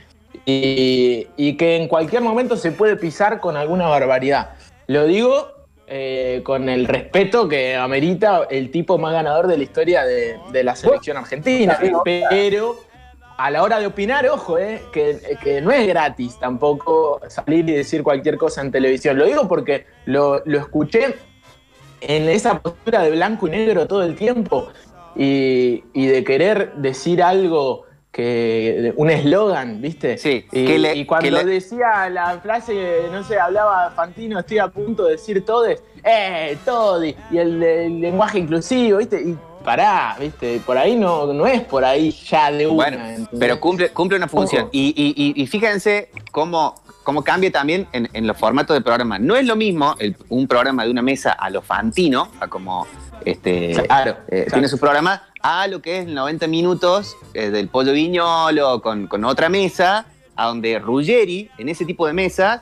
y, 0.46 1.28
y 1.36 1.58
que 1.58 1.76
en 1.76 1.88
cualquier 1.88 2.22
momento 2.22 2.58
se 2.58 2.72
puede 2.72 2.96
pisar 2.96 3.40
con 3.40 3.58
alguna 3.58 3.88
barbaridad. 3.88 4.52
Lo 4.88 5.06
digo 5.06 5.58
eh, 5.88 6.42
con 6.44 6.68
el 6.68 6.86
respeto 6.86 7.48
que 7.48 7.76
amerita 7.76 8.48
el 8.50 8.72
tipo 8.72 8.98
más 8.98 9.14
ganador 9.14 9.48
de 9.48 9.58
la 9.58 9.64
historia 9.64 10.04
de, 10.04 10.38
de 10.52 10.64
la 10.64 10.76
selección 10.76 11.18
argentina, 11.18 11.80
pero 12.40 12.80
a 13.38 13.52
la 13.52 13.62
hora 13.62 13.80
de 13.80 13.86
opinar, 13.86 14.28
ojo, 14.28 14.58
eh, 14.58 14.82
que, 14.92 15.62
no 15.62 15.72
es 15.72 15.88
gratis 15.88 16.38
tampoco 16.40 17.22
salir 17.28 17.70
y 17.70 17.74
decir 17.74 18.02
cualquier 18.02 18.38
cosa 18.38 18.62
en 18.62 18.72
televisión. 18.72 19.18
Lo 19.18 19.26
digo 19.26 19.48
porque 19.48 19.86
lo, 20.06 20.44
escuché 20.46 21.16
en 22.02 22.30
esa 22.30 22.60
postura 22.60 23.04
de 23.04 23.12
blanco 23.12 23.48
y 23.48 23.52
negro 23.52 23.88
todo 23.88 24.04
el 24.04 24.16
tiempo 24.16 24.70
y, 25.16 25.82
de 25.94 26.24
querer 26.24 26.74
decir 26.76 27.22
algo 27.22 27.86
que 28.12 28.94
un 28.96 29.12
eslogan, 29.12 29.82
¿viste? 29.82 30.18
Sí. 30.18 30.46
Y, 30.52 30.88
y 30.88 31.06
cuando 31.06 31.44
decía 31.44 32.10
la 32.10 32.40
frase, 32.40 33.04
no 33.12 33.24
sé, 33.24 33.40
hablaba 33.40 33.92
Fantino, 33.92 34.40
estoy 34.40 34.58
a 34.58 34.70
punto 34.70 35.06
de 35.06 35.12
decir 35.12 35.46
todes, 35.46 35.84
eh, 36.04 36.58
todi, 36.66 37.16
y 37.30 37.38
el, 37.38 37.62
el 37.62 38.02
lenguaje 38.02 38.40
inclusivo, 38.40 38.98
¿viste? 38.98 39.22
Y 39.22 39.38
pará, 39.68 40.16
¿viste? 40.18 40.62
Por 40.66 40.78
ahí 40.78 40.96
no, 40.96 41.34
no 41.34 41.46
es 41.46 41.62
por 41.62 41.84
ahí 41.84 42.10
ya 42.12 42.50
de 42.50 42.66
una. 42.68 42.76
Bueno, 42.90 43.28
pero 43.38 43.60
cumple, 43.60 43.90
cumple 43.90 44.16
una 44.16 44.30
función. 44.30 44.70
Y, 44.72 45.46
fíjense 45.52 46.10
cómo, 46.32 46.76
cómo 47.04 47.22
cambia 47.22 47.52
también 47.52 47.86
en, 47.92 48.26
los 48.26 48.38
formatos 48.38 48.78
de 48.78 48.82
programa. 48.82 49.20
No 49.20 49.36
es 49.36 49.46
lo 49.46 49.58
mismo 49.58 49.94
un 50.30 50.48
programa 50.48 50.86
de 50.86 50.92
una 50.92 51.02
mesa 51.02 51.34
a 51.34 51.50
lo 51.50 51.62
fantino, 51.62 52.30
a 52.40 52.48
como 52.48 52.88
este, 53.26 53.72
eh, 53.72 54.48
tiene 54.50 54.70
su 54.70 54.80
programa, 54.80 55.24
a 55.42 55.68
lo 55.68 55.82
que 55.82 56.00
es 56.00 56.08
90 56.08 56.48
minutos 56.48 57.18
eh, 57.34 57.50
del 57.50 57.68
pollo 57.68 57.92
viñolo 57.92 58.82
con, 58.82 59.26
otra 59.26 59.50
mesa, 59.50 60.06
a 60.38 60.46
donde 60.46 60.80
Ruggeri, 60.80 61.52
en 61.58 61.68
ese 61.68 61.84
tipo 61.84 62.08
de 62.08 62.14
mesas, 62.14 62.62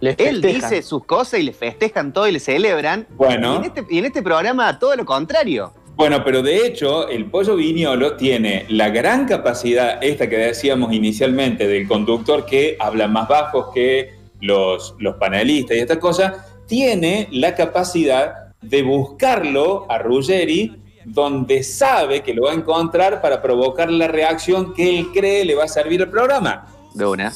él 0.00 0.40
dice 0.40 0.80
sus 0.80 1.04
cosas 1.04 1.38
y 1.38 1.42
le 1.42 1.52
festejan 1.52 2.14
todo 2.14 2.26
y 2.26 2.32
le 2.32 2.40
celebran. 2.40 3.06
Bueno. 3.10 3.62
este, 3.62 3.84
y 3.90 3.98
en 3.98 4.06
este 4.06 4.22
programa 4.22 4.78
todo 4.78 4.96
lo 4.96 5.04
contrario. 5.04 5.74
Bueno, 5.96 6.22
pero 6.22 6.42
de 6.42 6.66
hecho, 6.66 7.08
el 7.08 7.24
pollo 7.30 7.56
viñolo 7.56 8.16
tiene 8.16 8.66
la 8.68 8.90
gran 8.90 9.26
capacidad, 9.26 10.04
esta 10.04 10.28
que 10.28 10.36
decíamos 10.36 10.92
inicialmente, 10.92 11.66
del 11.66 11.88
conductor 11.88 12.44
que 12.44 12.76
habla 12.78 13.08
más 13.08 13.26
bajo 13.26 13.72
que 13.72 14.14
los, 14.42 14.94
los 14.98 15.16
panelistas 15.16 15.76
y 15.76 15.80
estas 15.80 15.96
cosas, 15.96 16.34
tiene 16.66 17.28
la 17.30 17.54
capacidad 17.54 18.52
de 18.60 18.82
buscarlo 18.82 19.90
a 19.90 19.98
Ruggeri 19.98 20.82
donde 21.06 21.62
sabe 21.62 22.22
que 22.22 22.34
lo 22.34 22.42
va 22.42 22.50
a 22.50 22.54
encontrar 22.54 23.22
para 23.22 23.40
provocar 23.40 23.90
la 23.90 24.08
reacción 24.08 24.74
que 24.74 24.98
él 24.98 25.08
cree 25.14 25.44
le 25.44 25.54
va 25.54 25.64
a 25.64 25.68
servir 25.68 26.02
al 26.02 26.10
programa. 26.10 26.66
De 26.94 27.06
una. 27.06 27.32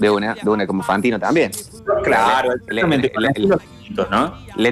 De 0.00 0.10
una, 0.10 0.34
de 0.34 0.50
una, 0.50 0.66
como 0.66 0.82
Fantino 0.82 1.20
también. 1.20 1.52
Claro, 2.02 2.52
exactamente. 2.52 3.12
Le 3.16 3.58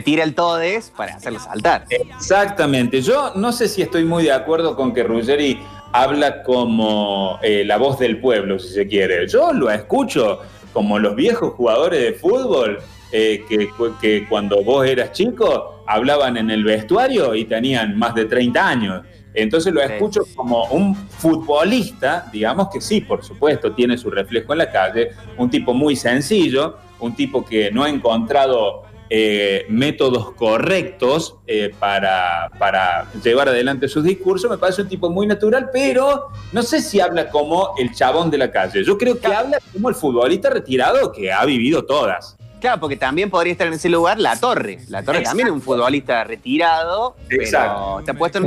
tira 0.01 0.25
el 0.25 0.35
todes 0.35 0.93
para 0.97 1.15
hacerlo 1.15 1.39
saltar. 1.39 1.87
Exactamente. 1.89 3.01
Yo 3.01 3.33
no 3.35 3.53
sé 3.53 3.69
si 3.69 3.83
estoy 3.83 4.05
muy 4.05 4.25
de 4.25 4.33
acuerdo 4.33 4.77
con 4.77 4.93
que 4.93 5.03
Ruggeri 5.03 5.61
habla 5.93 6.43
como 6.43 7.39
eh, 7.43 7.65
la 7.65 7.77
voz 7.77 7.99
del 7.99 8.19
pueblo, 8.19 8.59
si 8.59 8.69
se 8.75 8.87
quiere. 8.87 9.29
Yo 9.29 9.53
lo 9.53 9.71
escucho 9.71 10.41
como 10.73 10.99
los 10.99 11.15
viejos 11.15 11.55
jugadores 11.55 12.03
de 12.03 12.15
fútbol 12.15 12.79
eh, 13.13 13.45
que, 13.49 13.71
que, 14.01 14.27
cuando 14.29 14.65
vos 14.65 14.85
eras 14.85 15.13
chico 15.13 15.85
hablaban 15.87 16.37
en 16.37 16.51
el 16.51 16.65
vestuario 16.65 17.35
y 17.37 17.45
tenían 17.45 17.97
más 17.97 18.15
de 18.15 18.25
30 18.25 18.69
años. 18.69 19.03
Entonces 19.35 19.73
lo 19.73 19.83
escucho 19.83 20.23
como 20.35 20.65
un 20.67 20.95
futbolista, 20.95 22.29
digamos 22.33 22.69
que 22.73 22.81
sí, 22.81 23.01
por 23.01 23.25
supuesto, 23.25 23.73
tiene 23.73 23.97
su 23.99 24.11
reflejo 24.11 24.53
en 24.53 24.59
la 24.59 24.71
calle, 24.71 25.11
un 25.39 25.51
tipo 25.51 25.75
muy 25.75 25.97
sencillo, 25.97 26.77
un 27.01 27.15
tipo 27.15 27.45
que 27.45 27.71
no 27.71 27.85
ha 27.85 27.89
encontrado 27.89 28.83
eh, 29.11 29.67
métodos 29.69 30.33
correctos 30.33 31.37
eh, 31.47 31.73
para, 31.79 32.51
para, 32.59 33.07
llevar 33.23 33.49
adelante 33.49 33.89
sus 33.89 34.03
discursos, 34.03 34.51
me 34.51 34.59
parece 34.59 34.83
un 34.83 34.89
tipo 34.89 35.11
muy 35.11 35.27
natural, 35.27 35.71
pero 35.73 36.29
no 36.53 36.63
sé 36.63 36.81
si 36.81 37.01
habla 37.01 37.29
como 37.29 37.75
el 37.79 37.95
chabón 37.95 38.31
de 38.31 38.39
la 38.39 38.51
calle. 38.51 38.83
Yo 38.85 38.97
creo 38.97 39.21
que 39.21 39.27
habla 39.27 39.59
como 39.73 39.89
el 39.89 39.95
futbolista 39.95 40.51
retirado 40.51 41.13
que 41.13 41.33
ha 41.33 41.45
vivido 41.45 41.85
todas. 41.85 42.37
Claro, 42.61 42.81
porque 42.81 42.97
también 42.97 43.29
podría 43.29 43.53
estar 43.53 43.67
en 43.67 43.75
ese 43.75 43.91
lugar 43.91 44.19
La 44.19 44.37
Torre. 44.41 44.79
La 44.89 45.03
Torre 45.03 45.21
también 45.21 45.49
es 45.49 45.53
un 45.53 45.61
futbolista 45.61 46.25
retirado, 46.25 47.15
Exacto. 47.29 47.83
pero 47.85 48.01
está 48.01 48.15
puesto 48.15 48.39
en 48.39 48.47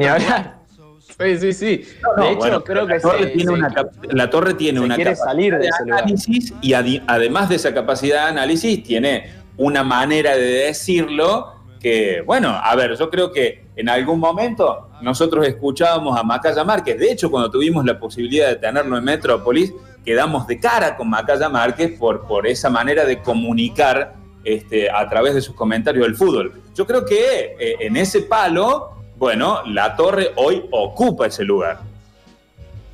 Sí, 1.19 1.37
sí, 1.39 1.53
sí. 1.53 1.83
de 2.17 2.31
hecho, 2.31 2.63
creo 2.63 2.85
que 2.85 2.93
la 2.93 2.99
torre 2.99 3.27
tiene 3.27 3.51
una, 3.51 3.73
la 4.11 4.29
torre 4.29 4.53
tiene 4.53 4.79
una 4.79 4.95
capacidad 4.95 5.25
salir 5.25 5.57
de, 5.57 5.69
análisis 5.81 6.53
y 6.61 6.73
además 6.73 7.49
de 7.49 7.55
esa 7.55 7.73
capacidad 7.73 8.25
de 8.25 8.29
análisis 8.31 8.83
tiene 8.83 9.31
una 9.57 9.83
manera 9.83 10.35
de 10.35 10.65
decirlo 10.65 11.53
que, 11.79 12.21
bueno, 12.25 12.49
a 12.49 12.75
ver, 12.75 12.95
yo 12.97 13.09
creo 13.09 13.31
que 13.31 13.65
en 13.75 13.89
algún 13.89 14.19
momento 14.19 14.89
nosotros 15.01 15.47
escuchábamos 15.47 16.17
a 16.17 16.23
Macaya 16.23 16.63
Márquez. 16.63 16.97
De 16.97 17.11
hecho, 17.11 17.29
cuando 17.29 17.51
tuvimos 17.51 17.85
la 17.85 17.99
posibilidad 17.99 18.49
de 18.49 18.55
tenerlo 18.55 18.97
en 18.97 19.03
Metrópolis, 19.03 19.73
quedamos 20.03 20.47
de 20.47 20.59
cara 20.59 20.95
con 20.95 21.09
Macaya 21.09 21.49
Márquez 21.49 21.97
por, 21.99 22.25
por 22.27 22.47
esa 22.47 22.69
manera 22.69 23.05
de 23.05 23.21
comunicar 23.21 24.15
este, 24.43 24.89
a 24.89 25.07
través 25.09 25.35
de 25.35 25.41
sus 25.41 25.55
comentarios 25.55 26.05
del 26.05 26.15
fútbol. 26.15 26.61
Yo 26.73 26.87
creo 26.87 27.05
que 27.05 27.55
eh, 27.59 27.75
en 27.81 27.97
ese 27.97 28.21
palo, 28.21 28.91
bueno, 29.17 29.61
la 29.65 29.95
torre 29.95 30.31
hoy 30.35 30.65
ocupa 30.71 31.27
ese 31.27 31.43
lugar. 31.43 31.81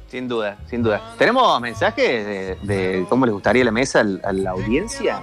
Sin 0.08 0.28
duda, 0.28 0.58
sin 0.68 0.84
duda. 0.84 1.02
¿Tenemos 1.18 1.60
mensajes 1.60 2.58
de, 2.62 3.06
cómo 3.10 3.26
les 3.26 3.34
gustaría 3.34 3.64
la 3.64 3.72
mesa 3.72 4.02
a 4.02 4.32
la 4.32 4.52
audiencia? 4.52 5.22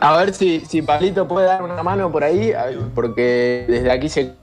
A 0.00 0.16
ver 0.16 0.34
si, 0.34 0.60
si 0.60 0.82
Pablito 0.82 1.26
puede 1.26 1.46
dar 1.46 1.62
una 1.62 1.82
mano 1.82 2.10
por 2.10 2.24
ahí, 2.24 2.52
porque 2.94 3.64
desde 3.68 3.90
aquí 3.90 4.08
se 4.08 4.34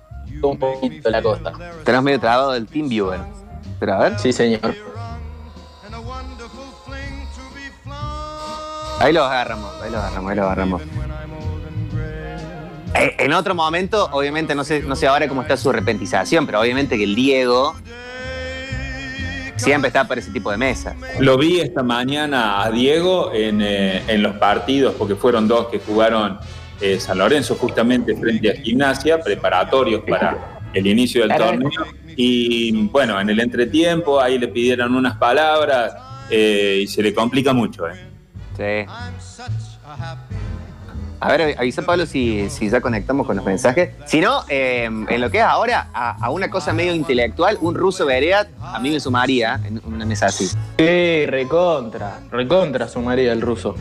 un 0.42 0.58
poquito 0.58 1.10
la 1.10 1.22
costa. 1.22 1.54
Tenemos 1.84 2.04
medio 2.04 2.20
trabado 2.20 2.52
del 2.52 2.68
Team 2.68 2.90
Viewer. 2.90 3.20
Pero 3.80 3.94
a 3.94 4.00
ver. 4.00 4.20
Sí, 4.20 4.34
señor. 4.34 4.76
Ahí 9.00 9.12
lo 9.12 9.24
agarramos, 9.24 9.70
ahí 9.82 9.92
lo 9.92 9.98
agarramos, 9.98 10.32
ahí 10.32 10.38
lo 10.38 10.44
agarramos. 10.44 10.82
Eh, 12.96 13.16
en 13.20 13.34
otro 13.34 13.56
momento, 13.56 14.08
obviamente, 14.14 14.56
no 14.56 14.64
sé, 14.64 14.82
no 14.82 14.96
sé 14.96 15.08
ahora 15.08 15.28
cómo 15.28 15.42
está 15.42 15.58
su 15.58 15.72
repentización, 15.72 16.46
pero 16.46 16.62
obviamente 16.62 16.98
que 16.98 17.04
el 17.04 17.16
Diego 17.16 17.76
siempre 19.56 19.88
está 19.88 20.08
para 20.08 20.20
ese 20.22 20.32
tipo 20.32 20.52
de 20.52 20.58
mesas. 20.58 20.96
Lo 21.20 21.38
vi 21.38 21.60
esta 21.60 21.84
mañana 21.84 22.64
a 22.64 22.72
Diego 22.72 23.32
en, 23.34 23.62
eh, 23.62 24.04
en 24.08 24.22
los 24.24 24.36
partidos, 24.38 24.96
porque 24.98 25.16
fueron 25.16 25.48
dos 25.48 25.68
que 25.68 25.80
jugaron 25.80 26.38
eh, 26.82 27.00
San 27.00 27.18
Lorenzo 27.18 27.56
justamente 27.56 28.16
frente 28.16 28.52
a 28.52 28.56
Gimnasia, 28.62 29.20
preparatorios 29.20 30.02
para 30.08 30.60
el 30.74 30.88
inicio 30.88 31.22
del 31.22 31.30
Claro. 31.36 31.46
torneo. 31.52 31.72
Y 32.16 32.72
bueno, 32.88 33.20
en 33.20 33.30
el 33.30 33.40
entretiempo 33.40 34.20
ahí 34.20 34.38
le 34.38 34.48
pidieron 34.48 34.94
unas 34.96 35.18
palabras 35.18 35.94
eh, 36.30 36.80
y 36.84 36.88
se 36.88 37.02
le 37.02 37.14
complica 37.14 37.54
mucho. 37.54 37.88
¿eh? 37.88 37.94
Sí. 38.58 38.92
A 41.24 41.30
ver, 41.30 41.56
avisa 41.58 41.82
Pablo 41.84 42.06
si, 42.06 42.50
si 42.50 42.70
ya 42.70 42.82
conectamos 42.82 43.26
con 43.26 43.38
los 43.38 43.46
mensajes. 43.46 43.92
Si 44.06 44.20
no, 44.20 44.44
eh, 44.50 44.84
en 44.84 45.22
lo 45.22 45.32
que 45.32 45.38
es 45.38 45.44
ahora, 45.44 45.88
a, 45.94 46.30
una 46.30 46.50
cosa 46.50 46.74
medio 46.74 46.94
intelectual, 46.94 47.58
un 47.62 47.76
ruso 47.76 48.06
Bereat, 48.06 48.50
a 48.62 48.78
mí 48.82 48.90
me 48.92 49.00
sumaría 49.00 49.58
en 49.64 49.82
una 49.86 50.06
mesa 50.06 50.26
así. 50.26 50.48
Sí, 50.78 51.26
recontra, 51.28 52.20
recontra 52.30 52.90
sumaría 52.90 53.32
el 53.32 53.40
ruso. 53.40 53.74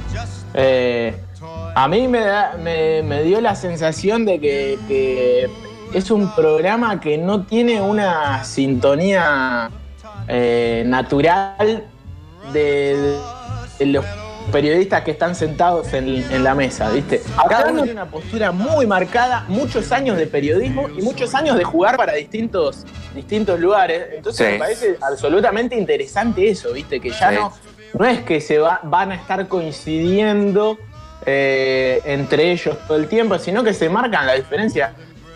Eh, 0.55 1.17
a 1.75 1.89
mí 1.89 2.07
me, 2.07 2.21
da- 2.21 2.57
me, 2.63 3.23
dio 3.25 3.41
la 3.41 3.57
sensación 3.57 4.25
de 4.25 4.39
que, 4.39 4.79
que 4.87 5.51
es 5.95 6.13
un 6.13 6.33
programa 6.37 7.01
que 7.01 7.19
no 7.19 7.43
tiene 7.45 7.81
una 7.83 8.45
sintonía 8.45 9.69
eh, 10.29 10.85
natural 10.87 11.87
de, 12.53 13.19
de 13.81 13.87
los 13.87 14.05
periodistas 14.51 15.03
que 15.03 15.13
están 15.13 15.35
sentados 15.35 15.93
en, 15.95 16.09
en 16.09 16.45
la 16.45 16.55
mesa, 16.55 16.91
¿viste? 16.91 17.23
Cada 17.49 17.71
uno 17.71 17.83
tiene 17.83 17.93
una 18.01 18.11
postura 18.11 18.53
muy 18.53 18.87
marcada, 18.87 19.45
muchos 19.49 19.93
años 19.93 20.17
de 20.17 20.27
periodismo 20.27 20.89
y 20.89 21.03
muchos 21.03 21.35
años 21.35 21.57
de 21.57 21.65
jugar 21.65 21.97
para 21.97 22.15
distintos, 22.15 22.85
distintos 23.15 23.59
lugares. 23.61 24.07
Entonces 24.17 24.47
Sí. 24.47 24.53
me 24.55 24.59
parece 24.59 24.97
absolutamente 25.01 25.77
interesante 25.77 26.49
eso, 26.49 26.73
¿viste? 26.73 27.01
Que 27.01 27.11
ya 27.11 27.31
Sí. 27.31 27.35
no, 27.37 27.53
no 27.99 28.07
es 28.07 28.21
que 28.23 28.41
se 28.41 28.59
va- 28.59 28.81
van 28.83 29.13
a 29.13 29.15
estar 29.15 29.47
coincidiendo 29.49 30.79
eh, 31.25 32.01
entre 32.05 32.51
ellos 32.51 32.77
todo 32.89 32.97
el 32.97 33.07
tiempo, 33.07 33.39
sino 33.39 33.63
que 33.63 33.73
se 33.73 33.89
marcan 33.89 34.27
la 34.27 34.35
diferencia 34.35 34.93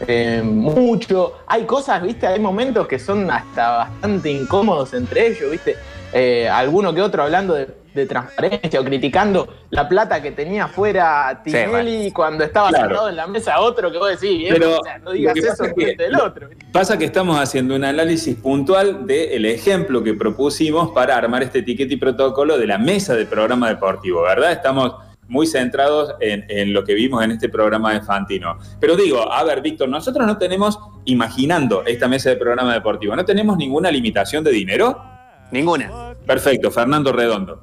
eh, 0.07 0.43
mucho. 0.45 1.39
Hay 1.47 1.63
cosas, 1.65 2.03
¿viste? 2.03 2.27
Hay 2.27 2.39
momentos 2.41 2.87
que 2.89 2.99
son 2.99 3.31
hasta 3.31 3.71
bastante 3.79 4.31
incómodos 4.31 4.93
entre 4.95 5.29
ellos, 5.29 5.51
¿viste? 5.51 5.77
Eh, 6.13 6.49
alguno 6.49 6.93
que 6.93 7.01
otro 7.01 7.23
hablando 7.23 7.55
de, 7.55 7.69
de 7.97 8.07
transparencia 8.07 8.81
o 8.81 8.85
criticando 8.85 9.49
la 9.71 9.89
plata 9.89 10.23
que 10.23 10.31
tenía 10.33 10.69
fuera 10.69 11.41
Tinelli 11.43 12.13
cuando 12.13 12.45
estaba 12.45 12.69
Claro. 12.69 12.85
sentado 12.89 13.09
en 13.09 13.17
la 13.17 13.27
mesa 13.27 13.59
otro 13.61 13.91
que 13.91 13.99
vos 13.99 14.09
decís, 14.11 14.39
"Bien, 14.39 14.55
Pero 14.55 14.79
o 14.81 14.85
sea, 14.85 14.99
no 14.99 15.11
digas 15.13 15.37
eso 15.37 15.65
es 15.65 15.73
que- 15.75 15.97
del 15.97 16.15
otro. 16.21 16.49
Pasa 16.73 16.97
que 16.99 17.07
estamos 17.07 17.39
haciendo 17.41 17.75
un 17.75 17.85
análisis 17.85 18.37
puntual 18.37 19.07
del 19.07 19.47
ejemplo 19.47 20.03
que 20.05 20.15
propusimos 20.15 20.91
para 20.93 21.17
armar 21.17 21.43
este 21.43 21.61
etiquete 21.61 21.95
y 21.95 21.97
protocolo 21.97 22.59
de 22.59 22.67
la 22.67 22.79
mesa 22.79 23.15
de 23.15 23.27
programa 23.27 23.69
deportivo, 23.69 24.23
¿verdad? 24.23 24.53
Estamos 24.53 24.95
muy 25.29 25.47
centrados 25.49 26.15
en, 26.21 26.45
en 26.49 26.73
lo 26.73 26.85
que 26.85 26.95
vimos 26.95 27.25
en 27.25 27.33
este 27.33 27.49
programa 27.49 27.93
de 27.93 28.01
Fantino. 28.01 28.59
Pero 28.79 28.95
digo, 28.95 29.33
a 29.33 29.43
ver, 29.43 29.61
Víctor, 29.61 29.89
nosotros 29.89 30.25
no 30.25 30.39
tenemos, 30.39 30.79
imaginando 31.05 31.83
esta 31.85 32.07
mesa 32.07 32.31
de 32.31 32.37
programa 32.37 32.73
deportivo, 32.75 33.17
¿no 33.17 33.25
tenemos 33.25 33.57
ninguna 33.57 33.91
limitación 33.91 34.45
de 34.45 34.53
dinero? 34.53 35.03
Ninguna. 35.51 36.15
Perfecto, 36.27 36.71
Fernando 36.71 37.13
Redondo. 37.13 37.61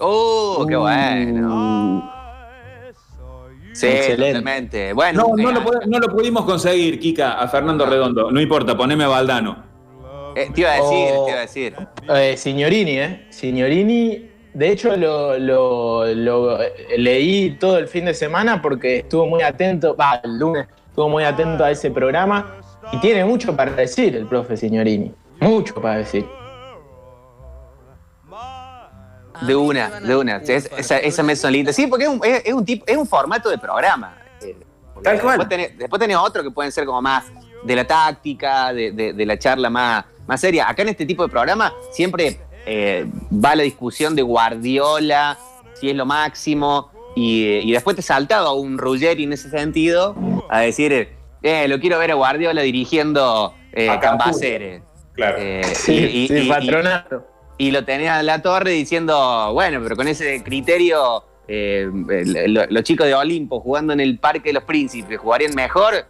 ¡Oh, 0.00 0.64
qué 0.68 0.76
bueno! 0.76 2.10
Sí, 3.72 3.86
Excelente. 3.88 4.26
totalmente. 4.38 4.92
Bueno, 4.92 5.26
No, 5.36 5.42
no 5.42 5.50
eh, 5.50 5.52
lo, 5.54 5.80
no 5.88 5.98
lo 5.98 6.08
pudimos 6.08 6.44
conseguir, 6.44 7.00
Kika, 7.00 7.32
a 7.40 7.48
Fernando 7.48 7.84
Redondo. 7.86 8.30
No 8.30 8.40
importa, 8.40 8.76
poneme 8.76 9.02
a 9.04 9.08
Valdano. 9.08 9.64
eh, 10.36 10.48
te 10.54 10.60
iba 10.60 10.70
a 10.70 10.74
decir, 10.74 11.08
Oh. 11.12 11.24
te 11.24 11.30
iba 11.30 11.38
a 11.38 11.42
decir. 11.42 11.76
Eh, 12.08 12.36
Signorini, 12.36 12.98
¿eh? 12.98 13.26
Signorini, 13.30 14.30
de 14.52 14.68
hecho 14.70 14.96
lo, 14.96 15.36
lo- 15.38 16.06
lo, 16.14 16.62
eh, 16.62 16.72
leí 16.98 17.50
todo 17.58 17.78
el 17.78 17.88
fin 17.88 18.04
de 18.04 18.14
semana 18.14 18.62
porque 18.62 18.98
estuvo 18.98 19.26
muy 19.26 19.42
atento, 19.42 19.96
va, 19.96 20.20
el 20.22 20.38
lunes 20.38 20.66
estuvo 20.88 21.08
muy 21.08 21.24
atento 21.24 21.64
a 21.64 21.70
ese 21.72 21.90
programa 21.90 22.56
y 22.92 22.98
tiene 22.98 23.24
mucho 23.24 23.56
para 23.56 23.72
decir 23.72 24.14
el 24.14 24.26
profe 24.26 24.56
Signorini, 24.56 25.12
mucho 25.40 25.74
para 25.80 25.98
decir. 25.98 26.24
De 29.42 29.54
una, 29.56 30.00
de 30.00 30.16
una. 30.16 30.36
Es- 30.36 30.70
esa, 30.76 30.98
esa 30.98 31.22
mesa 31.22 31.50
linda. 31.50 31.72
Sí, 31.72 31.86
porque 31.86 32.04
es 32.04 32.10
un, 32.10 32.20
es, 32.24 32.42
es 32.44 32.52
un 32.54 32.64
tipo, 32.64 32.84
es 32.86 32.96
un 32.96 33.06
formato 33.06 33.50
de 33.50 33.58
programa. 33.58 34.16
Eh, 34.42 34.56
Tal 35.02 35.20
cual. 35.20 35.38
Después 35.38 35.48
tenés, 35.48 35.78
después 35.78 36.00
tenés 36.00 36.16
otro 36.16 36.42
que 36.42 36.50
pueden 36.50 36.70
ser 36.72 36.86
como 36.86 37.02
más 37.02 37.24
de 37.64 37.76
la 37.76 37.84
táctica, 37.86 38.72
de, 38.72 38.92
de- 38.92 39.12
de 39.12 39.26
la 39.26 39.38
charla 39.38 39.68
más, 39.70 40.04
más 40.26 40.40
seria. 40.40 40.68
Acá 40.68 40.82
en 40.82 40.90
este 40.90 41.04
tipo 41.06 41.22
de 41.24 41.28
programa 41.28 41.72
siempre 41.92 42.38
eh, 42.66 43.06
va 43.32 43.54
la 43.56 43.62
discusión 43.64 44.14
de 44.16 44.22
Guardiola, 44.22 45.36
si 45.74 45.90
es 45.90 45.96
lo 45.96 46.06
máximo, 46.06 46.90
y, 47.16 47.44
y 47.62 47.72
después 47.72 47.96
te 47.96 48.02
saltaba 48.02 48.52
un 48.52 48.78
Ruggeri 48.78 49.24
en 49.24 49.32
ese 49.32 49.50
sentido 49.50 50.14
a 50.48 50.60
decir, 50.60 51.08
eh, 51.42 51.68
lo 51.68 51.78
quiero 51.80 51.98
ver 51.98 52.10
a 52.12 52.14
Guardiola 52.14 52.62
dirigiendo 52.62 53.54
eh. 53.72 53.88
Cambaceres. 54.00 54.82
Claro. 55.14 55.36
Eh, 55.38 55.62
Sí, 55.74 55.92
y- 55.92 56.24
y- 56.24 56.28
sí, 56.28 56.34
y- 56.34 56.46
y- 56.46 56.48
patronato. 56.48 57.26
Y 57.58 57.70
lo 57.70 57.84
tenía 57.84 58.20
en 58.20 58.26
la 58.26 58.42
torre 58.42 58.70
diciendo, 58.72 59.50
bueno, 59.52 59.80
pero 59.82 59.96
con 59.96 60.08
ese 60.08 60.42
criterio, 60.42 61.24
eh, 61.46 61.88
los 62.70 62.82
chicos 62.84 63.06
de 63.06 63.14
Olimpo 63.14 63.60
jugando 63.60 63.92
en 63.92 64.00
el 64.00 64.18
Parque 64.18 64.48
de 64.50 64.54
los 64.54 64.64
Príncipes 64.64 65.18
jugarían 65.18 65.54
mejor. 65.54 66.06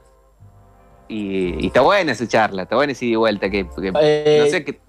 Y, 1.07 1.63
y 1.63 1.67
está 1.67 1.83
buena 1.83 2.13
esa 2.13 2.27
charla, 2.27 2.63
está 2.63 2.77
buena 2.77 2.93
esa 2.93 3.05
ida 3.05 3.13
y 3.13 3.17
vuelta. 3.17 3.51
Que, 3.51 3.65
que- 3.69 3.93
Eh, 4.01 4.41
no 4.45 4.51
sé 4.51 4.65
qué. 4.65 4.81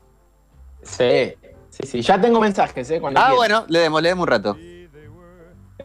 Sí, 0.81 1.33
sí, 1.69 1.87
sí, 1.87 2.01
ya 2.01 2.19
tengo 2.21 2.39
mensajes, 2.39 2.89
¿eh? 2.89 3.01
Cuando 3.01 3.19
Ah, 3.19 3.23
quieras. 3.23 3.37
bueno, 3.37 3.65
le 3.67 3.79
demos, 3.79 4.01
le 4.01 4.09
demos 4.09 4.23
un 4.23 4.27
rato. 4.27 4.57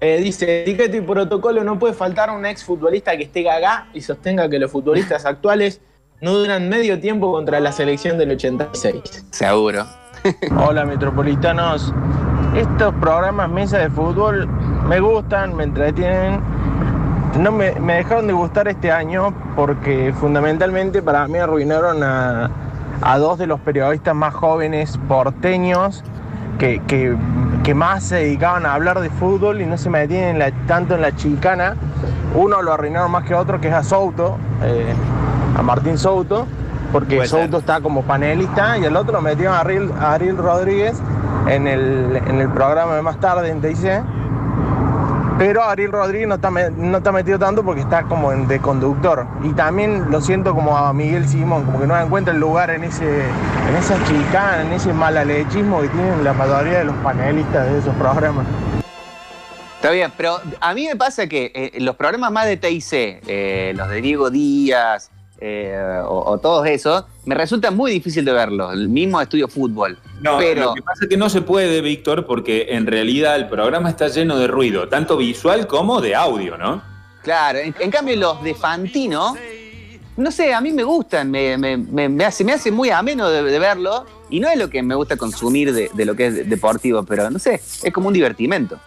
Eh, 0.02 0.18
dice, 0.22 0.62
etiqueta 0.62 0.96
y 0.96 1.00
protocolo, 1.00 1.62
no 1.64 1.78
puede 1.78 1.92
faltar 1.94 2.30
un 2.30 2.46
ex 2.46 2.64
futbolista 2.64 3.16
que 3.16 3.24
esté 3.24 3.42
gaga 3.42 3.88
y 3.92 4.00
sostenga 4.00 4.48
que 4.48 4.58
los 4.58 4.70
futbolistas 4.70 5.26
actuales 5.26 5.80
no 6.22 6.32
duran 6.34 6.68
medio 6.68 7.00
tiempo 7.00 7.32
contra 7.32 7.60
la 7.60 7.72
selección 7.72 8.16
del 8.16 8.30
86. 8.30 9.26
Seguro. 9.30 9.84
Hola 10.56 10.84
metropolitanos, 10.84 11.94
estos 12.54 12.92
programas 12.94 13.48
mesa 13.48 13.78
de 13.78 13.90
fútbol 13.90 14.48
me 14.88 15.00
gustan, 15.00 15.54
me 15.54 15.64
entretienen. 15.64 16.40
No 17.38 17.52
me, 17.52 17.72
me 17.80 17.94
dejaron 17.94 18.26
de 18.26 18.32
gustar 18.32 18.68
este 18.68 18.90
año 18.90 19.32
porque 19.56 20.12
fundamentalmente 20.18 21.00
para 21.00 21.26
mí 21.28 21.38
arruinaron 21.38 22.02
a, 22.02 22.50
a 23.02 23.18
dos 23.18 23.38
de 23.38 23.46
los 23.46 23.60
periodistas 23.60 24.14
más 24.14 24.34
jóvenes 24.34 24.98
porteños 25.08 26.04
que, 26.58 26.80
que- 26.86 27.16
que 27.62 27.74
más 27.74 28.04
se 28.04 28.16
dedicaban 28.16 28.64
a 28.64 28.72
hablar 28.72 29.00
de 29.00 29.10
fútbol 29.10 29.60
y 29.60 29.66
no 29.66 29.76
se 29.76 29.90
metían 29.90 30.38
tanto 30.66 30.94
en 30.94 31.02
la 31.02 31.14
chicana. 31.14 31.76
Uno 32.34 32.62
lo 32.62 32.72
arruinaron 32.72 33.10
más 33.10 33.24
que 33.24 33.34
otro, 33.34 33.60
que 33.60 33.68
es 33.68 33.74
a 33.74 33.82
Souto, 33.82 34.38
eh, 34.62 34.94
a 35.58 35.62
Martín 35.62 35.98
Souto, 35.98 36.46
porque. 36.92 37.26
Souto 37.26 37.58
está 37.58 37.80
como 37.80 38.02
panelista 38.02 38.78
y 38.78 38.84
el 38.84 38.96
otro 38.96 39.14
lo 39.14 39.22
metieron 39.22 39.54
a 39.54 39.60
Ariel, 39.60 39.90
a 39.98 40.14
Ariel 40.14 40.36
Rodríguez 40.36 41.00
en 41.48 41.66
el, 41.66 42.16
en 42.16 42.40
el 42.40 42.50
programa 42.50 42.96
de 42.96 43.02
más 43.02 43.18
tarde 43.20 43.50
en 43.50 43.60
TIC. 43.60 44.02
Pero 45.38 45.64
Ariel 45.64 45.90
Rodríguez 45.90 46.28
no 46.28 46.34
está, 46.34 46.50
no 46.50 46.98
está 46.98 47.12
metido 47.12 47.38
tanto 47.38 47.64
porque 47.64 47.80
está 47.80 48.02
como 48.02 48.30
de 48.30 48.60
conductor. 48.60 49.26
Y 49.42 49.54
también 49.54 50.10
lo 50.10 50.20
siento 50.20 50.54
como 50.54 50.76
a 50.76 50.92
Miguel 50.92 51.26
Simón, 51.26 51.64
como 51.64 51.80
que 51.80 51.86
no 51.86 51.98
encuentra 51.98 52.34
el 52.34 52.40
lugar 52.40 52.68
en 52.68 52.84
ese 52.84 53.22
en 53.22 53.76
esa 53.76 53.96
chicana, 54.04 54.62
en 54.62 54.72
ese 54.72 54.92
malalechismo 54.92 55.80
que 55.80 55.88
tienen 55.88 56.24
la 56.24 56.34
mayoría 56.34 56.80
de 56.80 56.84
los 56.84 56.96
panelistas 56.96 57.70
de 57.72 57.78
esos 57.78 57.94
programas. 57.94 58.44
Está 59.76 59.92
bien, 59.92 60.12
pero 60.14 60.38
a 60.60 60.74
mí 60.74 60.86
me 60.86 60.96
pasa 60.96 61.26
que 61.26 61.50
eh, 61.54 61.80
los 61.80 61.96
programas 61.96 62.30
más 62.30 62.44
de 62.44 62.58
TIC, 62.58 62.92
eh, 62.92 63.72
los 63.74 63.88
de 63.88 64.02
Diego 64.02 64.28
Díaz 64.28 65.10
eh, 65.40 66.00
o, 66.06 66.30
o 66.32 66.38
todos 66.38 66.66
esos, 66.66 67.04
me 67.24 67.34
resulta 67.34 67.70
muy 67.70 67.92
difícil 67.92 68.24
de 68.24 68.32
verlos. 68.32 68.72
El 68.72 68.88
mismo 68.88 69.20
Estudio 69.20 69.48
Fútbol. 69.48 69.98
No, 70.20 70.38
pero 70.38 70.64
lo 70.66 70.74
que 70.74 70.82
pasa 70.82 71.04
es 71.04 71.08
que 71.08 71.16
no 71.16 71.30
se 71.30 71.40
puede, 71.42 71.80
Víctor, 71.80 72.26
porque 72.26 72.66
en 72.70 72.86
realidad 72.86 73.36
el 73.36 73.48
programa 73.48 73.88
está 73.88 74.08
lleno 74.08 74.36
de 74.38 74.46
ruido, 74.46 74.88
tanto 74.88 75.16
visual 75.16 75.66
como 75.66 76.00
de 76.00 76.14
audio, 76.14 76.58
¿no? 76.58 76.82
Claro, 77.22 77.58
en, 77.58 77.74
en 77.78 77.90
cambio 77.90 78.16
los 78.16 78.42
de 78.42 78.54
Fantino, 78.54 79.36
no 80.16 80.30
sé, 80.30 80.52
a 80.52 80.60
mí 80.60 80.72
me 80.72 80.82
gustan, 80.84 81.30
me, 81.30 81.56
me- 81.56 81.76
me- 81.76 82.08
me 82.08 82.24
hace, 82.24 82.44
me 82.44 82.52
hace 82.52 82.70
muy 82.70 82.90
ameno 82.90 83.28
de, 83.30 83.42
de 83.42 83.58
verlo, 83.58 84.04
y 84.28 84.40
no 84.40 84.48
es 84.48 84.58
lo 84.58 84.68
que 84.68 84.82
me 84.82 84.94
gusta 84.94 85.16
consumir 85.16 85.72
de, 85.72 85.90
de 85.92 86.04
lo 86.04 86.14
que 86.14 86.26
es 86.26 86.48
deportivo, 86.48 87.02
pero 87.02 87.30
no 87.30 87.38
sé, 87.38 87.54
es 87.54 87.92
como 87.92 88.08
un 88.08 88.14
divertimento. 88.14 88.78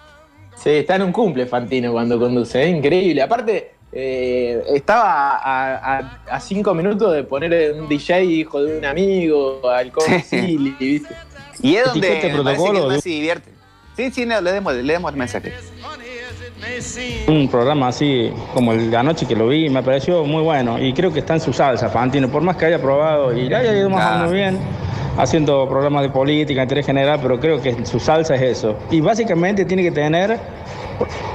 Sí, 0.56 0.70
está 0.70 0.96
en 0.96 1.02
un 1.04 1.12
cumple 1.12 1.46
Fantino 1.48 1.92
cuando 1.92 2.18
conduce, 2.20 2.64
es 2.64 2.76
increíble. 2.76 3.22
Aparte, 3.22 3.74
eh, 3.96 4.64
estaba 4.74 5.38
a, 5.38 5.98
a- 6.00 6.22
a 6.32 6.40
cinco 6.40 6.74
minutos 6.74 7.14
de 7.14 7.24
poner 7.24 7.74
un 7.80 7.88
DJ 7.88 8.24
hijo 8.24 8.62
de 8.64 8.78
un 8.80 8.86
amigo, 8.86 9.62
alcohol, 9.70 10.08
Silly, 10.26 10.76
¿viste? 10.80 11.14
Y 11.62 11.76
es 11.76 11.86
donde 11.86 12.10
me 12.10 12.44
parece 12.44 12.64
que 12.72 12.80
más 12.82 13.04
de- 13.04 13.10
divierte. 13.10 13.52
Sí, 13.96 14.10
sí, 14.12 14.26
no, 14.26 14.42
le 14.42 14.52
demos, 14.52 14.74
le 14.74 14.94
demos 14.94 15.12
el 15.12 15.18
mensaje. 15.18 15.54
Un 17.28 17.48
programa 17.50 17.90
así 17.90 18.32
como 18.54 18.74
el 18.74 18.90
de 18.90 18.98
anoche 18.98 19.26
que 19.28 19.36
lo 19.36 19.48
vi, 19.48 19.70
me 19.70 19.84
pareció 19.84 20.24
muy 20.26 20.42
bueno 20.42 20.80
y 20.82 20.94
creo 20.94 21.12
que 21.14 21.20
está 21.20 21.34
en 21.36 21.42
su 21.42 21.54
salsa, 21.54 21.90
Fantino. 21.90 22.30
Por 22.30 22.42
más 22.42 22.56
que 22.58 22.66
haya 22.66 22.82
probado 22.82 23.38
y 23.38 23.48
le 23.50 23.56
haya 23.56 23.76
ido 23.78 23.90
más 23.90 24.04
o 24.04 24.08
Ah. 24.10 24.16
menos 24.18 24.32
bien, 24.32 24.60
haciendo 25.18 25.68
programas 25.68 26.04
de 26.04 26.10
política, 26.10 26.64
interés 26.64 26.86
general, 26.86 27.20
pero 27.22 27.40
creo 27.40 27.62
que 27.62 27.86
su 27.86 28.00
salsa 28.00 28.36
es 28.36 28.42
eso. 28.42 28.78
Y 28.90 29.02
básicamente 29.02 29.66
tiene 29.66 29.84
que 29.84 29.92
tener, 29.92 30.40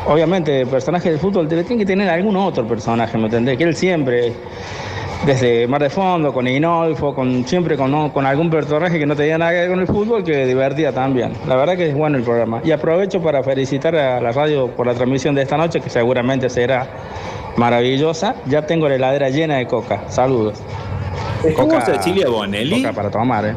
obviamente, 0.07 0.63
el 0.63 0.69
personaje 0.69 1.11
del 1.11 1.19
fútbol 1.19 1.49
tiene 1.49 1.65
que 1.65 1.87
tener 1.87 2.09
algún 2.09 2.37
otro 2.37 2.67
personaje, 2.67 3.17
¿me 3.19 3.25
entendés? 3.25 3.57
Que 3.59 3.65
él 3.65 3.77
siempre, 3.77 4.33
desde 5.27 5.67
Mar 5.67 5.83
de 5.83 5.91
Fondo, 5.91 6.33
con 6.33 6.47
Inolfo, 6.47 7.15
con, 7.15 7.47
siempre 7.47 7.77
con, 7.77 8.11
con 8.11 8.27
algún 8.27 8.51
personaje 8.51 8.99
que 8.99 9.07
no 9.07 9.17
tenía 9.17 9.39
nada 9.39 9.53
que 9.53 9.59
ver 9.59 9.71
con 9.71 9.81
el 9.81 9.87
fútbol, 9.87 10.25
que 10.25 10.47
divertía 10.47 10.93
también. 10.93 11.33
La 11.47 11.57
verdad 11.57 11.77
que 11.77 11.89
es 11.89 11.95
bueno 11.95 12.19
el 12.19 12.25
programa. 12.25 12.61
Y 12.65 12.71
aprovecho 12.71 13.21
para 13.21 13.43
felicitar 13.43 13.95
a 13.97 14.21
la 14.21 14.33
radio 14.33 14.69
por 14.69 14.87
la 14.87 14.95
transmisión 14.95 15.35
de 15.35 15.43
esta 15.43 15.57
noche, 15.57 15.81
que 15.81 15.91
seguramente 15.91 16.49
será 16.49 16.87
maravillosa. 17.57 18.37
Ya 18.47 18.67
tengo 18.67 18.89
la 18.89 18.95
heladera 18.95 19.31
llena 19.31 19.57
de 19.57 19.67
coca. 19.67 20.03
Saludos. 20.09 20.63
¿Cómo 21.55 21.81
Cecilia 21.81 22.29
Bonelli? 22.29 22.83
Coca 22.83 22.93
para 22.95 23.11
tomar, 23.11 23.47
¿eh? 23.47 23.55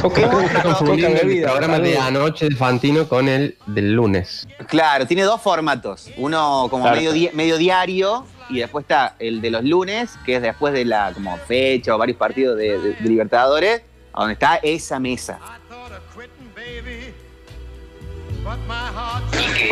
Coca, 0.00 0.28
coca 0.30 1.08
el 1.08 1.42
programa 1.42 1.78
de 1.78 1.98
anoche 1.98 2.48
de 2.48 2.54
Fantino 2.56 3.08
con 3.08 3.28
el 3.28 3.56
del 3.66 3.92
lunes. 3.92 4.46
Claro, 4.68 5.06
tiene 5.06 5.22
dos 5.22 5.40
formatos. 5.40 6.10
Uno 6.16 6.68
como 6.70 6.84
Claro. 6.84 6.96
medio, 6.96 7.12
di- 7.12 7.30
medio 7.32 7.56
diario 7.58 8.24
y 8.48 8.58
después 8.60 8.84
está 8.84 9.16
el 9.18 9.40
de 9.40 9.50
los 9.50 9.64
lunes, 9.64 10.10
que 10.24 10.36
es 10.36 10.42
después 10.42 10.72
de 10.72 10.84
la 10.84 11.12
como 11.14 11.36
fecha 11.38 11.94
o 11.94 11.98
varios 11.98 12.16
partidos 12.18 12.56
de, 12.56 12.78
de- 12.78 12.92
de 12.94 13.08
Libertadores, 13.08 13.82
a 14.12 14.20
donde 14.20 14.34
está 14.34 14.56
esa 14.62 15.00
mesa. 15.00 15.38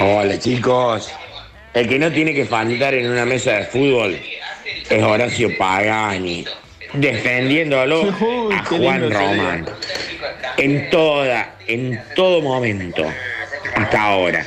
Hola 0.00 0.38
chicos. 0.38 1.08
El 1.72 1.88
que 1.88 1.98
no 1.98 2.10
tiene 2.12 2.34
que 2.34 2.44
faltar 2.46 2.94
en 2.94 3.10
una 3.10 3.24
mesa 3.24 3.52
de 3.52 3.64
fútbol 3.64 4.16
es 4.88 5.02
Horacio 5.02 5.50
Pagani, 5.58 6.44
defendiéndolo 6.94 8.02
Uy, 8.20 8.54
a 8.54 8.64
Juan. 8.64 9.10
Román. 9.12 9.66
En 10.56 10.90
toda, 10.90 11.56
en 11.66 12.00
todo 12.14 12.40
momento, 12.40 13.04
hasta 13.76 14.02
ahora. 14.02 14.46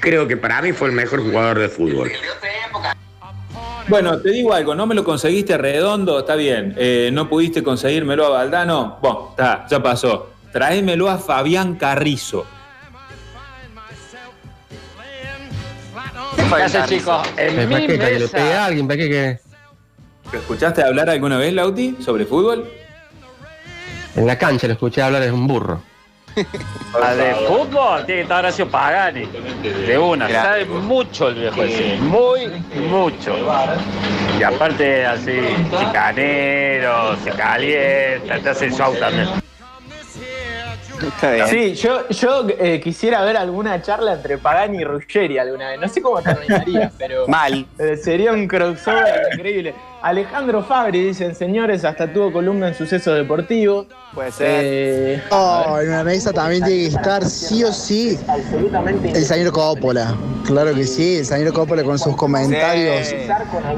Creo 0.00 0.26
que 0.28 0.36
para 0.36 0.62
mí 0.62 0.72
fue 0.72 0.88
el 0.88 0.94
mejor 0.94 1.22
jugador 1.22 1.58
de 1.58 1.68
fútbol. 1.68 2.10
Bueno, 3.88 4.20
te 4.20 4.30
digo 4.30 4.52
algo, 4.52 4.74
no 4.74 4.86
me 4.86 4.94
lo 4.94 5.02
conseguiste 5.02 5.56
redondo, 5.56 6.18
está 6.20 6.34
bien. 6.36 6.74
Eh, 6.76 7.10
no 7.12 7.28
pudiste 7.28 7.62
conseguírmelo 7.62 8.26
a 8.26 8.28
Valdano, 8.30 8.98
bueno, 9.00 9.28
está, 9.30 9.66
ya 9.68 9.82
pasó. 9.82 10.30
Tráemelo 10.52 11.08
a 11.10 11.18
Fabián 11.18 11.74
Carrizo. 11.76 12.46
¿Qué 16.56 16.62
hace, 16.62 16.82
chicos? 16.86 17.26
En 17.36 17.56
¿Para 17.56 17.66
mi 17.66 17.86
qué? 17.86 17.94
¿Para 17.98 18.08
que 18.08 18.14
le 18.14 18.20
mesa- 18.20 18.36
pegue 18.38 18.52
a 18.54 18.64
alguien? 18.66 18.88
¿Para 18.88 18.96
qué? 18.98 19.38
¿Lo 20.32 20.38
escuchaste 20.38 20.82
hablar 20.82 21.08
alguna 21.08 21.38
vez, 21.38 21.52
Lauti, 21.54 21.96
sobre 22.00 22.26
fútbol? 22.26 22.70
En 24.14 24.26
la 24.26 24.36
cancha 24.36 24.66
lo 24.66 24.74
escuché 24.74 25.00
hablar, 25.00 25.22
es 25.22 25.32
un 25.32 25.46
burro. 25.46 25.80
A 27.02 27.14
de 27.14 27.34
fútbol 27.46 28.04
tiene 28.04 28.20
que 28.20 28.22
estar 28.22 28.40
Horacio 28.40 28.68
Pagani. 28.68 29.26
De 29.86 29.98
una. 29.98 30.26
Claro. 30.26 30.48
Sabe 30.48 30.64
mucho 30.66 31.28
el 31.28 31.34
viejo 31.36 31.62
ese. 31.62 31.96
Muy 31.96 32.46
mucho. 32.90 33.34
Y 34.38 34.42
aparte 34.42 35.06
así, 35.06 35.38
chicanero, 35.78 37.16
se 37.24 37.30
calienta, 37.30 38.38
te 38.38 38.48
hace 38.50 38.66
el 38.66 38.72
show 38.74 38.94
también. 38.96 39.28
Está 41.06 41.30
bien. 41.32 41.46
Sí, 41.48 41.74
yo, 41.74 42.08
yo 42.08 42.46
eh, 42.58 42.80
quisiera 42.80 43.22
ver 43.24 43.36
alguna 43.36 43.80
charla 43.82 44.14
entre 44.14 44.38
Pagani 44.38 44.78
y 44.78 44.84
Ruggeri 44.84 45.38
alguna 45.38 45.70
vez. 45.70 45.80
No 45.80 45.88
sé 45.88 46.02
cómo 46.02 46.20
terminaría, 46.22 46.90
pero 46.98 47.26
Mal. 47.28 47.66
eh, 47.78 47.96
sería 47.96 48.32
un 48.32 48.46
crossover 48.48 49.28
increíble. 49.34 49.74
Alejandro 50.00 50.62
Fabri, 50.62 51.02
dicen 51.02 51.34
señores, 51.34 51.84
hasta 51.84 52.12
tuvo 52.12 52.32
columna 52.32 52.68
en 52.68 52.74
Sucesos 52.74 53.16
Deportivos. 53.16 53.86
Puede 54.14 54.30
ser. 54.32 54.60
Eh, 54.64 55.22
Oh, 55.30 55.78
en 55.80 55.88
una 55.88 56.04
mesa 56.04 56.32
también 56.32 56.62
tiene 56.64 56.82
que 56.82 56.96
estar 56.96 57.24
sí 57.24 57.64
o 57.64 57.72
sí 57.72 58.18
el 59.14 59.24
señor 59.24 59.52
Coppola. 59.52 60.14
Claro 60.46 60.72
que 60.74 60.84
sí, 60.84 61.18
el 61.18 61.26
señor 61.26 61.52
Coppola 61.52 61.82
con 61.82 61.98
sus 61.98 62.14
comentarios 62.16 63.08
Sí. 63.08 63.16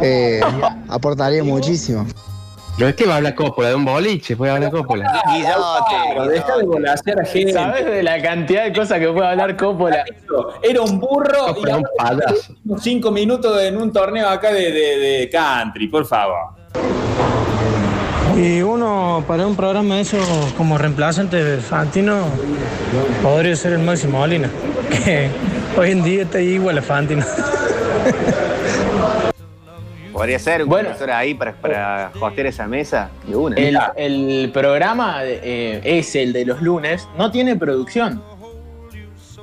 eh, 0.02 0.40
aportaría 0.88 1.42
muchísimo. 1.42 2.06
¿Pero 2.76 2.86
de 2.86 2.94
qué 2.94 3.04
va 3.06 3.14
a 3.14 3.16
hablar 3.18 3.34
Coppola? 3.34 3.68
¿De 3.68 3.74
un 3.74 3.84
boliche? 3.84 4.36
¿Puede 4.36 4.52
hablar 4.52 4.70
Coppola? 4.70 5.20
Pero 6.14 6.26
deja 6.28 6.56
de 6.56 6.64
volasear 6.64 7.20
a 7.20 7.24
gente. 7.24 7.52
¿Sabes 7.52 7.84
de 7.84 8.02
la 8.02 8.22
cantidad 8.22 8.64
de 8.64 8.72
cosas 8.72 8.98
que 8.98 9.08
puede 9.08 9.26
hablar 9.28 9.56
Coppola? 9.56 10.04
Era 10.62 10.80
un 10.80 10.98
burro 10.98 11.50
y 11.50 11.54
Coppola 11.54 11.72
es 11.72 11.78
un 11.78 11.84
ahora 11.98 12.34
cinco 12.80 13.10
minutos 13.10 13.60
en 13.62 13.76
un 13.76 13.92
torneo 13.92 14.28
acá 14.28 14.52
de, 14.52 14.72
de- 14.72 14.98
de 14.98 15.30
country, 15.30 15.88
por 15.88 16.06
favor. 16.06 16.58
Y 18.36 18.62
uno 18.62 19.22
para 19.28 19.46
un 19.46 19.54
programa 19.56 19.96
de 19.96 20.00
eso 20.02 20.16
como 20.56 20.78
reemplazante 20.78 21.42
de 21.44 21.58
Fantino 21.60 22.22
podría 23.22 23.54
ser 23.56 23.72
el 23.74 23.80
Máximo 23.80 24.18
Molina, 24.20 24.48
que 24.88 25.28
hoy 25.76 25.90
en 25.90 26.02
día 26.02 26.22
está 26.22 26.40
igual 26.40 26.78
a 26.78 26.82
Fantino. 26.82 27.26
Podría 30.20 30.38
ser 30.38 30.62
un 30.64 30.68
Bueno. 30.68 30.88
profesor 30.90 31.12
ahí 31.12 31.32
para, 31.32 31.54
para 31.54 32.12
hostear 32.20 32.46
esa 32.48 32.66
mesa. 32.66 33.10
De 33.26 33.34
una. 33.34 33.56
El, 33.56 33.78
el 33.96 34.50
programa 34.52 35.20
eh, 35.24 35.80
es 35.82 36.14
el 36.14 36.34
de 36.34 36.44
los 36.44 36.60
lunes, 36.60 37.08
no 37.16 37.30
tiene 37.30 37.56
producción. 37.56 38.22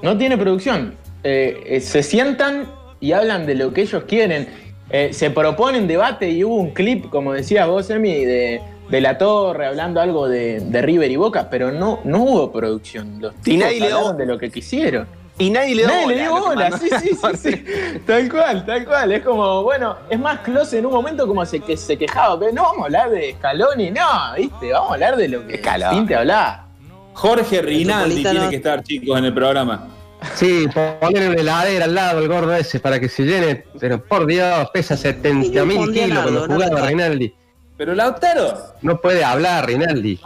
No 0.04 0.16
tiene 0.20 0.38
producción. 0.38 0.94
Eh, 1.24 1.64
eh, 1.66 1.82
se 1.82 2.04
sientan 2.04 2.68
y 3.00 3.14
hablan 3.14 3.48
de 3.48 3.56
lo 3.56 3.74
que 3.74 3.82
ellos 3.82 4.04
quieren. 4.08 4.50
Eh, 4.92 5.10
se 5.14 5.32
proponen 5.32 5.88
debate 5.88 6.30
y 6.30 6.44
hubo 6.44 6.58
un 6.58 6.70
clip, 6.76 7.10
como 7.10 7.34
decías 7.34 7.68
vos, 7.68 7.90
Emi, 7.90 8.24
de, 8.24 8.62
de 8.88 9.02
la 9.02 9.18
torre 9.18 9.66
hablando 9.66 10.00
algo 10.00 10.28
de, 10.30 10.60
de 10.60 10.82
River 10.84 11.10
y 11.10 11.16
Boca, 11.16 11.50
pero 11.50 11.72
no, 11.72 12.02
no 12.04 12.22
hubo 12.22 12.52
producción. 12.52 13.20
Los 13.20 13.34
tipos 13.42 13.62
nadie 13.66 13.80
le 13.80 13.88
dio- 13.88 13.96
hablaron 13.98 14.18
de 14.18 14.26
lo 14.28 14.38
que 14.38 14.52
quisieron. 14.52 15.08
Y 15.40 15.50
nadie 15.52 15.76
le 15.76 15.84
dio 15.84 15.88
Nadie 15.88 16.04
bola, 16.04 16.16
le 16.16 16.22
dio 16.22 16.32
bola, 16.32 16.78
sí, 16.80 16.90
sí, 17.00 17.10
sí, 17.10 17.38
sí. 17.52 18.00
Tal 18.06 18.30
cual, 18.30 18.66
tal 18.66 18.86
cual. 18.86 19.12
Es 19.12 19.24
como, 19.24 19.64
bueno, 19.64 19.98
es 20.10 20.20
más 20.20 20.40
Close 20.40 20.80
en 20.80 20.86
un 20.88 20.94
momento 20.94 21.28
como 21.28 21.46
se, 21.46 21.60
que 21.60 21.78
se 21.78 21.98
quejaba, 21.98 22.40
pero 22.40 22.52
no 22.54 22.64
vamos 22.64 22.82
a 22.82 22.86
hablar 22.86 23.10
de 23.12 23.34
Scaloni, 23.34 23.92
no, 23.92 24.34
¿viste? 24.36 24.72
Vamos 24.72 24.92
a 24.92 24.94
hablar 24.96 25.16
de 25.16 25.28
lo 25.28 25.46
que 25.46 25.58
Scaloni. 25.60 25.98
Tinte 25.98 26.16
hablaba. 26.16 26.68
Jorge 27.14 27.62
Rinaldi 27.62 28.24
tiene 28.24 28.50
que 28.50 28.56
estar, 28.58 28.84
chicos, 28.84 29.18
en 29.18 29.26
el 29.26 29.34
programa. 29.34 29.88
Sí, 30.36 30.68
poner 31.00 31.30
una 31.30 31.42
heladera 31.42 31.86
al 31.86 31.96
lado 31.96 32.20
el 32.20 32.28
gordo 32.28 32.56
ese 32.56 32.80
para 32.80 33.00
que 33.00 33.10
se 33.10 33.24
llene. 33.24 33.66
Pero 33.80 34.04
por 34.04 34.26
Dios, 34.26 34.70
pesa 34.74 34.98
70 34.98 35.66
mil 35.66 35.92
kilos 35.92 36.20
cuando 36.24 36.46
jugaba. 36.46 36.88
Rinaldi. 36.88 37.34
Pero 37.78 37.94
Lautaro. 37.94 38.54
No 38.82 39.00
puede 39.00 39.24
hablar 39.24 39.68
Rinaldi. 39.68 40.20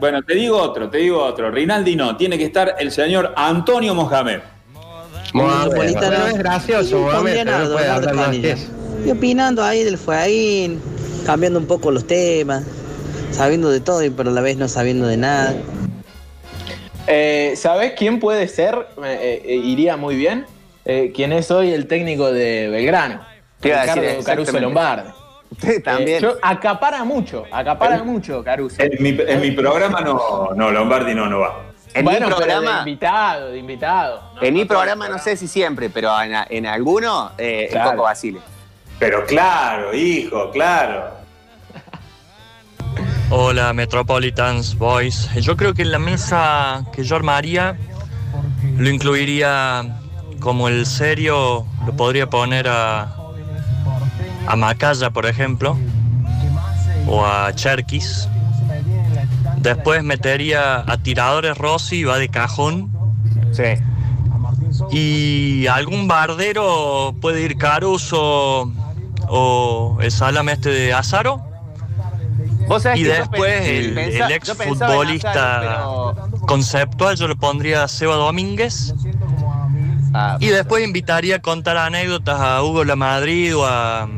Bueno, 0.00 0.22
te 0.22 0.34
digo 0.34 0.56
otro, 0.56 0.88
te 0.88 0.98
digo 0.98 1.22
otro. 1.22 1.50
Rinaldi 1.50 1.94
no, 1.96 2.16
tiene 2.16 2.38
que 2.38 2.44
estar 2.44 2.76
el 2.78 2.90
señor 2.90 3.34
Antonio 3.36 3.94
Mohamed. 3.94 4.40
Metropolitano. 5.32 6.06
bueno, 6.06 6.26
es 6.26 6.38
gracioso, 6.38 6.98
Mohamed, 7.00 7.44
no 7.44 7.72
puede 7.72 7.88
hablar 7.88 8.14
más 8.14 8.30
que 8.30 8.50
eso. 8.52 8.66
Y 9.06 9.10
opinando 9.10 9.62
ahí 9.64 9.82
del 9.84 9.98
fueguín, 9.98 10.80
cambiando 11.26 11.58
un 11.58 11.66
poco 11.66 11.90
los 11.90 12.06
temas, 12.06 12.64
sabiendo 13.32 13.70
de 13.70 13.80
todo 13.80 14.02
y 14.04 14.10
pero 14.10 14.30
a 14.30 14.32
la 14.32 14.40
vez 14.40 14.56
no 14.56 14.68
sabiendo 14.68 15.06
de 15.06 15.16
nada. 15.16 15.54
Eh, 17.06 17.54
¿Sabés 17.56 17.92
quién 17.96 18.18
puede 18.20 18.48
ser? 18.48 18.74
Eh, 19.04 19.42
eh, 19.44 19.54
iría 19.56 19.96
muy 19.96 20.16
bien. 20.16 20.46
Eh, 20.86 21.12
¿Quién 21.14 21.32
es 21.32 21.50
hoy 21.50 21.72
el 21.72 21.86
técnico 21.86 22.32
de 22.32 22.68
Belgrano? 22.68 23.20
Decir, 23.60 23.82
Ricardo 24.02 24.24
Caruso. 24.24 24.60
Lombardi. 24.60 25.10
Usted 25.50 25.82
también. 25.82 26.18
Eh, 26.18 26.20
yo- 26.20 26.36
acapara 26.42 27.04
mucho, 27.04 27.44
acapara 27.50 28.02
mucho 28.02 28.42
Caruso. 28.42 28.82
En 28.82 29.02
mi, 29.02 29.16
en 29.26 29.40
mi 29.40 29.50
programa 29.52 30.00
no, 30.00 30.50
no, 30.54 30.70
Lombardi 30.70 31.14
no, 31.14 31.26
no 31.26 31.40
va. 31.40 31.62
En 31.94 32.04
bueno, 32.04 32.26
mi 32.26 32.32
pero 32.34 32.40
de 32.40 32.52
programa. 32.52 32.78
invitado, 32.80 33.48
de 33.50 33.58
invitado. 33.58 34.22
¿no? 34.34 34.42
En 34.42 34.54
mi 34.54 34.60
No 34.62 34.66
programa 34.68 35.08
no 35.08 35.18
sé 35.18 35.36
si 35.36 35.46
siempre, 35.48 35.88
pero 35.90 36.20
en, 36.20 36.32
en 36.50 36.66
alguno, 36.66 37.32
eh, 37.38 37.68
Claro. 37.70 37.90
el 37.90 37.96
Coco 37.96 38.04
Basile. 38.04 38.40
Pero 38.98 39.24
claro, 39.26 39.94
hijo, 39.94 40.50
claro. 40.50 41.14
Hola 43.30 43.72
Metropolitans 43.72 44.76
Boys. 44.76 45.28
Yo 45.34 45.56
creo 45.56 45.74
que 45.74 45.82
en 45.82 45.90
la 45.92 45.98
mesa 45.98 46.84
que 46.92 47.02
yo 47.04 47.16
armaría 47.16 47.76
lo 48.76 48.88
incluiría 48.88 49.96
como 50.40 50.68
el 50.68 50.84
serio, 50.86 51.66
lo 51.86 51.96
podría 51.96 52.28
poner 52.28 52.68
a, 52.68 53.08
a 54.46 54.56
Macaya, 54.56 55.10
por 55.10 55.26
ejemplo, 55.26 55.76
o 57.08 57.24
a 57.24 57.52
Cherkis. 57.54 58.28
Después 59.64 60.02
metería 60.04 60.84
a 60.86 60.98
Tiradores 60.98 61.56
Rossi, 61.56 62.04
va 62.04 62.18
de 62.18 62.28
cajón. 62.28 62.92
Sí. 63.52 63.62
Y 64.90 65.66
algún 65.68 66.06
bardero 66.06 67.14
puede 67.20 67.40
ir 67.40 67.56
Caruso 67.56 68.70
o 69.28 69.98
el 70.02 70.12
salame 70.12 70.52
este 70.52 70.68
de 70.68 70.92
Azaro. 70.92 71.40
Y 72.94 73.04
después 73.04 73.66
el, 73.66 73.96
el 73.98 74.32
ex 74.32 74.52
futbolista 74.52 75.80
Azaro, 75.80 76.14
conceptual, 76.46 77.16
yo 77.16 77.26
le 77.28 77.36
pondría 77.36 77.84
a 77.84 77.88
Seba 77.88 78.16
Domínguez. 78.16 78.94
Ah, 80.12 80.36
Y 80.40 80.48
después 80.48 80.84
invitaría 80.84 81.36
a 81.36 81.38
contar 81.40 81.76
anécdotas 81.78 82.38
a 82.38 82.62
Hugo 82.62 82.84
La 82.84 82.96
Madrid 82.96 83.56
o, 83.56 83.66
a, 83.66 84.08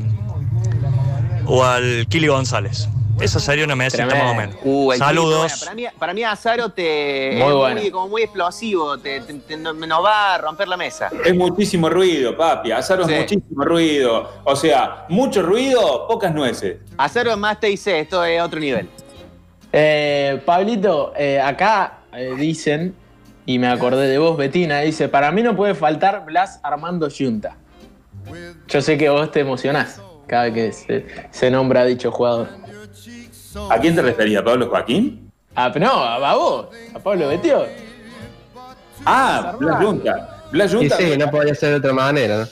o 1.47 1.65
al 1.65 2.07
Kili 2.09 2.27
González. 2.27 2.89
Esa 3.20 3.40
sería 3.40 3.64
una 3.64 3.74
mesita 3.76 4.07
Tremendo. 4.07 4.24
más 4.24 4.33
o 4.33 4.37
menos. 4.37 4.57
Uh, 4.64 4.92
Saludos. 4.98 5.61
Para, 5.61 5.74
mí, 5.74 5.85
para 5.98 6.14
mí 6.14 6.22
Azaro 6.24 6.68
te, 6.70 7.33
Muy 7.38 7.42
es 7.48 7.52
bueno. 7.55 7.81
muy, 7.81 7.90
como 7.90 8.09
muy 8.09 8.22
explosivo, 8.22 8.98
te, 8.98 9.20
te- 9.20 9.35
te- 9.35 9.57
no- 9.57 9.72
nos 9.72 10.05
va 10.05 10.35
a 10.35 10.38
romper 10.38 10.68
la 10.68 10.76
mesa. 10.76 11.11
Es 11.24 11.35
muchísimo 11.35 11.88
ruido, 11.88 12.37
papi. 12.37 12.72
Azaro 12.72 13.05
Sí. 13.07 13.14
es 13.14 13.20
muchísimo 13.20 13.64
ruido. 13.64 14.31
O 14.44 14.55
sea, 14.57 15.07
mucho 15.09 15.42
ruido, 15.42 16.07
pocas 16.07 16.35
nueces. 16.35 16.79
Azaro 16.98 17.31
es 17.31 17.37
más 17.38 17.59
TIC, 17.61 17.87
esto 17.87 18.24
es 18.24 18.40
otro 18.40 18.61
nivel. 18.61 18.88
Eh, 19.72 20.40
Pablito, 20.44 21.12
eh, 21.16 21.40
acá 21.40 21.98
eh, 22.12 22.35
dicen, 22.37 22.94
y 23.44 23.59
me 23.59 23.68
acordé 23.68 24.09
de 24.09 24.18
vos, 24.18 24.37
Betina, 24.37 24.81
dice, 24.81 25.09
para 25.09 25.31
mí 25.33 25.42
no 25.42 25.55
puede 25.55 25.74
faltar 25.74 26.24
Blas 26.24 26.61
Armando 26.62 27.09
Yunta. 27.09 27.57
Yo 28.68 28.81
sé 28.81 28.96
que 28.98 29.09
vos 29.09 29.31
te 29.31 29.40
emocionás 29.40 30.00
cada 30.26 30.44
vez 30.50 30.55
que 30.55 30.72
se, 30.72 31.07
se 31.31 31.50
nombra 31.50 31.83
a 31.83 31.85
dicho 31.85 32.11
jugador. 32.11 32.48
¿A 33.71 33.79
quién 33.81 33.95
te 33.95 34.03
referías, 34.03 34.42
Pablo 34.42 34.69
Joaquín? 34.69 35.31
Ah, 35.55 35.71
pero 35.73 35.87
no, 35.87 35.92
a 36.05 36.35
vos, 36.35 36.66
a 36.95 36.99
Pablo 36.99 37.29
Betió. 37.29 37.64
Ah, 39.05 39.55
Blas 39.59 39.83
Junta. 39.85 40.42
Blas 40.51 40.75
Junta, 40.75 40.97
sí, 40.97 41.16
no 41.19 41.31
podía 41.31 41.55
ser 41.55 41.71
de 41.71 41.77
otra 41.77 41.92
manera. 41.92 42.47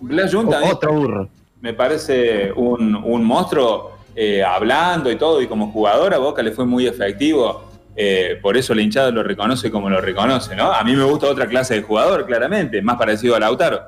Blas 0.00 0.32
Junta 0.34 0.60
O- 0.62 0.72
otro 0.74 0.92
burro. 0.92 1.28
me 1.60 1.72
parece 1.72 2.52
un, 2.52 2.94
un 2.94 3.24
monstruo 3.24 3.92
eh, 4.14 4.42
hablando 4.44 5.10
y 5.10 5.16
todo, 5.16 5.40
y 5.40 5.46
como 5.46 5.70
jugador 5.72 6.12
a 6.14 6.18
Boca 6.18 6.42
le 6.42 6.52
fue 6.52 6.66
muy 6.66 6.86
efectivo. 6.86 7.64
eh, 7.96 8.38
por 8.40 8.56
eso 8.56 8.74
la 8.74 8.82
hinchada 8.82 9.10
lo 9.10 9.22
reconoce 9.24 9.70
como 9.72 9.88
lo 9.90 10.00
reconoce, 10.00 10.54
¿no? 10.54 10.72
A 10.72 10.84
mí 10.84 10.94
me 10.94 11.02
gusta 11.04 11.26
otra 11.26 11.46
clase 11.48 11.74
de 11.74 11.82
jugador, 11.82 12.26
claramente, 12.26 12.80
más 12.82 12.96
parecido 12.96 13.34
a 13.34 13.40
Lautaro. 13.40 13.80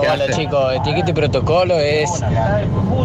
Hola 0.00 0.26
chicos, 0.34 0.74
etiqueta 0.74 1.10
y 1.10 1.12
protocolo 1.14 1.78
es 1.78 2.10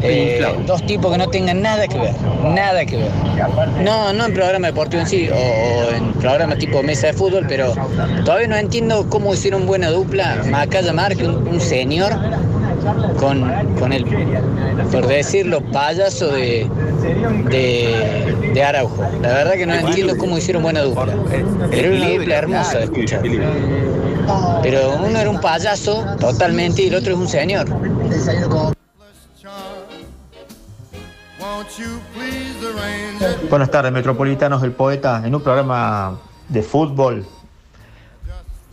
eh, 0.01 0.45
dos 0.65 0.85
tipos 0.85 1.11
que 1.11 1.17
no 1.17 1.27
tengan 1.27 1.61
nada 1.61 1.87
que 1.87 1.97
ver, 1.97 2.13
nada 2.43 2.85
que 2.85 2.97
ver. 2.97 3.11
No, 3.83 4.13
no 4.13 4.25
en 4.25 4.33
programa 4.33 4.67
deportivo 4.67 5.01
en 5.01 5.07
sí, 5.07 5.29
o, 5.29 5.35
o 5.35 5.91
en 5.95 6.13
programa 6.13 6.55
tipo 6.55 6.83
mesa 6.83 7.07
de 7.07 7.13
fútbol, 7.13 7.45
pero 7.47 7.73
todavía 8.25 8.47
no 8.47 8.55
entiendo 8.55 9.05
cómo 9.09 9.33
hicieron 9.33 9.65
buena 9.65 9.89
dupla 9.89 10.37
Macaya 10.49 10.93
Márquez, 10.93 11.27
un, 11.27 11.47
un 11.47 11.61
señor, 11.61 12.13
con, 13.19 13.51
con 13.75 13.93
el, 13.93 14.05
por 14.91 15.07
decirlo, 15.07 15.61
payaso 15.71 16.29
de, 16.29 16.67
de, 17.49 18.35
de 18.53 18.63
Araujo. 18.63 19.03
La 19.21 19.29
verdad 19.29 19.53
que 19.53 19.65
no 19.65 19.75
entiendo 19.75 20.17
cómo 20.17 20.37
hicieron 20.37 20.63
buena 20.63 20.81
dupla. 20.81 21.13
Era 21.71 21.89
una 21.89 22.09
dupla 22.09 22.35
hermosa 22.35 22.77
de 22.79 22.83
escuchar. 22.85 23.21
Pero 24.61 24.97
uno 25.03 25.19
era 25.19 25.29
un 25.29 25.39
payaso 25.39 26.05
totalmente 26.19 26.83
y 26.83 26.87
el 26.87 26.95
otro 26.95 27.13
es 27.13 27.19
un 27.19 27.27
señor. 27.27 27.67
Buenas 33.49 33.71
tardes, 33.71 33.91
Metropolitanos, 33.91 34.63
el 34.63 34.71
poeta. 34.71 35.21
En 35.25 35.35
un 35.35 35.41
programa 35.41 36.19
de 36.49 36.61
fútbol 36.61 37.25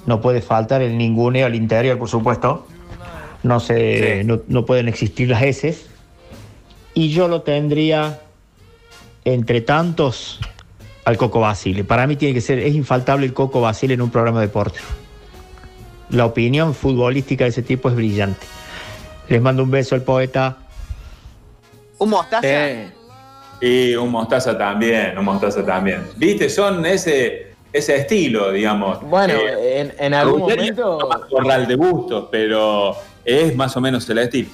no 0.07 0.21
puede 0.21 0.41
faltar 0.41 0.83
el 0.83 0.97
ninguneo 0.97 1.47
al 1.47 1.55
interior, 1.55 1.99
por 1.99 2.09
supuesto. 2.09 2.67
No, 3.43 3.61
se, 3.61 4.25
no, 4.25 4.41
no 4.49 4.67
pueden 4.67 4.89
existir 4.89 5.29
las 5.29 5.43
S. 5.43 5.79
Y 6.95 7.11
yo 7.11 7.29
lo 7.29 7.43
tendría 7.43 8.21
entre 9.25 9.61
tantos 9.61 10.41
al 11.05 11.17
Coco 11.17 11.41
Basile. 11.41 11.85
Para 11.85 12.07
mí 12.07 12.17
tiene 12.17 12.35
que 12.35 12.41
ser, 12.41 12.59
es 12.59 12.75
infaltable 12.75 13.27
el 13.27 13.33
Coco 13.33 13.61
Basile 13.61 13.95
en 13.95 14.03
un 14.03 14.11
programa 14.11 14.41
deportivo. 14.41 14.87
La 16.11 16.25
opinión 16.27 16.75
futbolística 16.75 17.45
de 17.45 17.51
ese 17.51 17.63
tipo 17.63 17.89
es 17.89 17.95
brillante. 17.95 18.47
Les 19.29 19.41
mando 19.43 19.63
un 19.63 19.71
beso 19.71 19.95
al 19.95 20.03
poeta. 20.03 20.57
¿Un 21.99 22.11
mostaza? 22.11 22.47
Y 23.61 23.95
un 23.97 24.11
mostaza 24.11 24.57
también, 24.57 25.19
un 25.19 25.25
mostaza 25.25 25.65
también. 25.67 26.07
Viste, 26.17 26.49
son 26.49 26.87
ese, 26.87 27.55
ese 27.73 27.97
estilo, 27.97 28.53
digamos. 28.53 29.03
Bueno, 29.03 29.35
Eh, 29.35 29.81
en, 29.81 29.95
en 29.99 30.15
algún 30.15 30.41
momento... 30.41 30.99
es 31.03 31.09
más 31.09 31.29
corral 31.29 31.67
de 31.67 31.75
gustos, 31.75 32.29
pero 32.31 32.97
es 33.25 33.55
más 33.57 33.77
o 33.77 33.81
menos 33.81 34.09
el 34.09 34.19
estilo. 34.19 34.49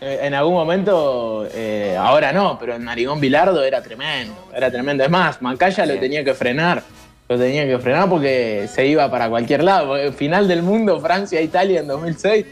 Eh, 0.00 0.20
En 0.22 0.32
algún 0.34 0.54
momento, 0.54 1.46
eh, 1.52 1.94
ahora 1.98 2.32
no, 2.32 2.58
pero 2.58 2.74
en 2.74 2.84
Narigón 2.84 3.20
Bilardo 3.20 3.62
era 3.62 3.82
tremendo, 3.82 4.34
era 4.56 4.70
tremendo. 4.70 5.04
Es 5.04 5.10
más, 5.10 5.40
Macaya 5.42 5.84
lo 5.86 5.98
tenía 6.00 6.24
que 6.24 6.32
frenar, 6.32 6.82
lo 7.30 7.38
tenía 7.38 7.64
que 7.64 7.78
frenar 7.78 8.08
porque 8.08 8.68
se 8.68 8.86
iba 8.88 9.08
para 9.08 9.30
cualquier 9.30 9.62
lado. 9.62 9.94
Final 10.12 10.48
del 10.48 10.62
mundo, 10.64 10.98
Francia-Italia 11.00 11.78
en 11.78 11.86
2006, 11.86 12.44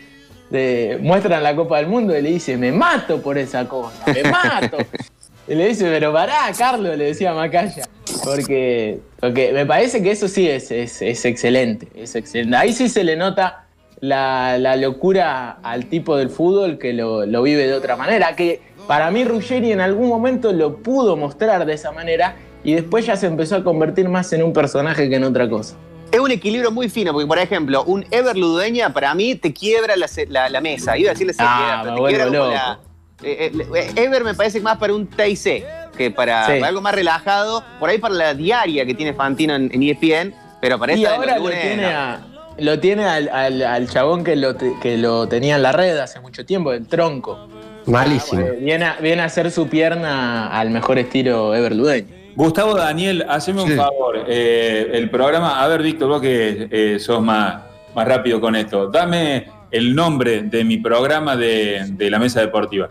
de- 0.50 0.98
muestran 1.02 1.42
la 1.42 1.56
Copa 1.56 1.78
del 1.78 1.88
Mundo 1.88 2.16
y 2.16 2.22
le 2.22 2.30
dice, 2.30 2.56
me 2.56 2.70
mato 2.70 3.20
por 3.20 3.36
esa 3.38 3.68
cosa, 3.68 4.04
me 4.06 4.22
mato. 4.30 4.76
y 5.48 5.56
le 5.56 5.66
dice, 5.66 5.84
pero 5.90 6.12
pará, 6.12 6.42
Carlos, 6.56 6.96
le 6.96 7.06
decía 7.06 7.34
Macaya. 7.34 7.88
Porque, 8.24 9.00
porque 9.18 9.50
me 9.52 9.66
parece 9.66 10.00
que 10.00 10.12
eso 10.12 10.28
sí 10.28 10.48
es, 10.48 10.70
es, 10.70 11.02
es 11.02 11.24
excelente, 11.24 11.88
es 11.96 12.14
excelente. 12.14 12.56
Ahí 12.56 12.72
sí 12.72 12.88
se 12.88 13.02
le 13.02 13.16
nota 13.16 13.66
la, 13.98 14.58
la 14.58 14.76
locura 14.76 15.58
al 15.60 15.86
tipo 15.86 16.16
del 16.16 16.30
fútbol 16.30 16.78
que 16.78 16.92
lo, 16.92 17.26
lo 17.26 17.42
vive 17.42 17.66
de 17.66 17.74
otra 17.74 17.96
manera. 17.96 18.36
Que 18.36 18.60
para 18.86 19.10
mí 19.10 19.24
Ruggeri 19.24 19.72
en 19.72 19.80
algún 19.80 20.08
momento 20.08 20.52
lo 20.52 20.76
pudo 20.76 21.16
mostrar 21.16 21.66
de 21.66 21.72
esa 21.74 21.90
manera 21.90 22.36
y 22.64 22.74
después 22.74 23.06
ya 23.06 23.16
se 23.16 23.26
empezó 23.26 23.56
a 23.56 23.64
convertir 23.64 24.08
más 24.08 24.32
en 24.32 24.42
un 24.42 24.52
personaje 24.52 25.08
que 25.08 25.16
en 25.16 25.24
otra 25.24 25.48
cosa. 25.48 25.76
Es 26.10 26.20
un 26.20 26.30
equilibrio 26.30 26.70
muy 26.70 26.88
fino, 26.88 27.12
porque 27.12 27.26
por 27.26 27.38
ejemplo, 27.38 27.84
un 27.84 28.04
Ever 28.10 28.36
Ludueña 28.36 28.92
para 28.92 29.14
mí 29.14 29.34
te 29.34 29.52
quiebra 29.52 29.94
la, 29.96 30.08
se- 30.08 30.26
la- 30.26 30.48
la 30.48 30.60
mesa. 30.60 30.96
Iba 30.96 31.10
a 31.10 31.12
decirle 31.12 31.34
Ah, 31.38 31.80
pero 31.84 31.94
me 31.96 32.00
te 32.10 32.16
quiebra 32.16 32.30
la. 32.48 32.78
eh, 33.22 33.52
eh, 33.74 33.90
Ever 33.96 34.24
me 34.24 34.34
parece 34.34 34.60
más 34.60 34.78
para 34.78 34.94
un 34.94 35.06
TIC 35.06 35.64
que 35.96 36.10
para, 36.10 36.46
Sí. 36.46 36.52
para 36.52 36.68
algo 36.68 36.80
más 36.80 36.94
relajado. 36.94 37.62
Por 37.78 37.90
ahí 37.90 37.98
para 37.98 38.14
la 38.14 38.34
diaria 38.34 38.86
que 38.86 38.94
tiene 38.94 39.12
Fantino 39.12 39.54
en, 39.54 39.70
en 39.72 39.82
ESPN, 39.82 40.34
pero 40.62 40.78
para 40.78 40.94
Y 40.94 41.02
esta 41.04 41.16
ahora 41.16 41.36
lo 41.36 41.44
lunes, 41.44 41.60
tiene, 41.60 41.82
no. 41.82 41.88
a- 41.98 42.20
lo 42.58 42.80
tiene 42.80 43.04
al, 43.04 43.28
al- 43.28 43.62
al 43.62 43.88
chabón 43.90 44.24
que 44.24 44.34
lo, 44.34 44.56
te- 44.56 44.74
que 44.80 44.96
lo 44.96 45.28
tenía 45.28 45.56
en 45.56 45.62
la 45.62 45.72
red 45.72 45.98
hace 45.98 46.20
mucho 46.20 46.46
tiempo, 46.46 46.72
el 46.72 46.86
tronco. 46.86 47.48
Malísimo. 47.86 48.40
Eh, 48.42 48.58
Viene 48.62 48.84
a, 48.86 48.96
viene 49.00 49.22
a 49.22 49.26
hacer 49.26 49.50
su 49.50 49.68
pierna 49.68 50.48
al 50.48 50.70
mejor 50.70 50.98
estilo 50.98 51.54
Ever 51.54 51.74
Ludeño. 51.76 52.16
Gustavo 52.38 52.74
Daniel, 52.76 53.24
haceme 53.28 53.62
un 53.62 53.68
Sí. 53.70 53.74
favor. 53.74 54.16
eh, 54.28 54.90
el 54.92 55.10
programa, 55.10 55.60
a 55.60 55.66
ver, 55.66 55.82
Víctor, 55.82 56.08
vos 56.08 56.20
que 56.22 56.68
eh, 56.70 56.98
sos 57.00 57.20
más, 57.20 57.62
más 57.96 58.06
rápido 58.06 58.40
con 58.40 58.54
esto, 58.54 58.86
dame 58.88 59.48
el 59.72 59.92
nombre 59.92 60.42
de 60.42 60.62
mi 60.62 60.76
programa 60.78 61.36
de, 61.36 61.84
de 61.90 62.08
la 62.08 62.20
mesa 62.20 62.40
deportiva. 62.40 62.90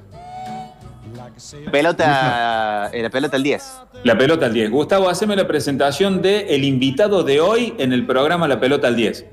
Pelota, 1.71 2.89
eh, 2.91 3.01
la 3.01 3.09
pelota 3.09 3.37
al 3.37 3.43
10. 3.43 3.63
La 4.03 4.17
pelota 4.17 4.47
al 4.47 4.53
10. 4.53 4.69
Gustavo, 4.69 5.07
haceme 5.07 5.33
la 5.37 5.47
presentación 5.47 6.21
del 6.21 6.45
el 6.49 6.65
invitado 6.65 7.23
de 7.23 7.39
hoy 7.39 7.73
en 7.77 7.93
el 7.93 8.05
programa 8.05 8.49
La 8.49 8.59
pelota 8.59 8.87
al 8.87 8.97
10. 8.97 9.25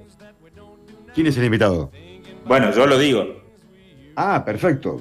¿Quién 1.13 1.27
es 1.27 1.37
el 1.39 1.45
invitado? 1.45 1.91
Bueno, 2.45 2.71
yo 2.73 2.87
lo 2.87 2.99
digo. 2.99 3.43
Ah, 4.15 4.45
perfecto. 4.45 5.01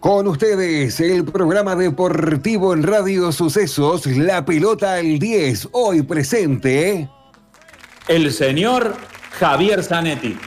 Con 0.00 0.26
ustedes, 0.28 0.98
el 1.00 1.24
programa 1.26 1.76
deportivo 1.76 2.72
en 2.72 2.82
Radio 2.82 3.30
Sucesos, 3.32 4.06
La 4.06 4.42
Pelota 4.44 4.94
al 4.94 5.18
10, 5.18 5.68
hoy 5.72 6.02
presente. 6.02 7.06
El 8.08 8.32
señor 8.32 8.96
Javier 9.38 9.82
Zanetti. 9.84 10.38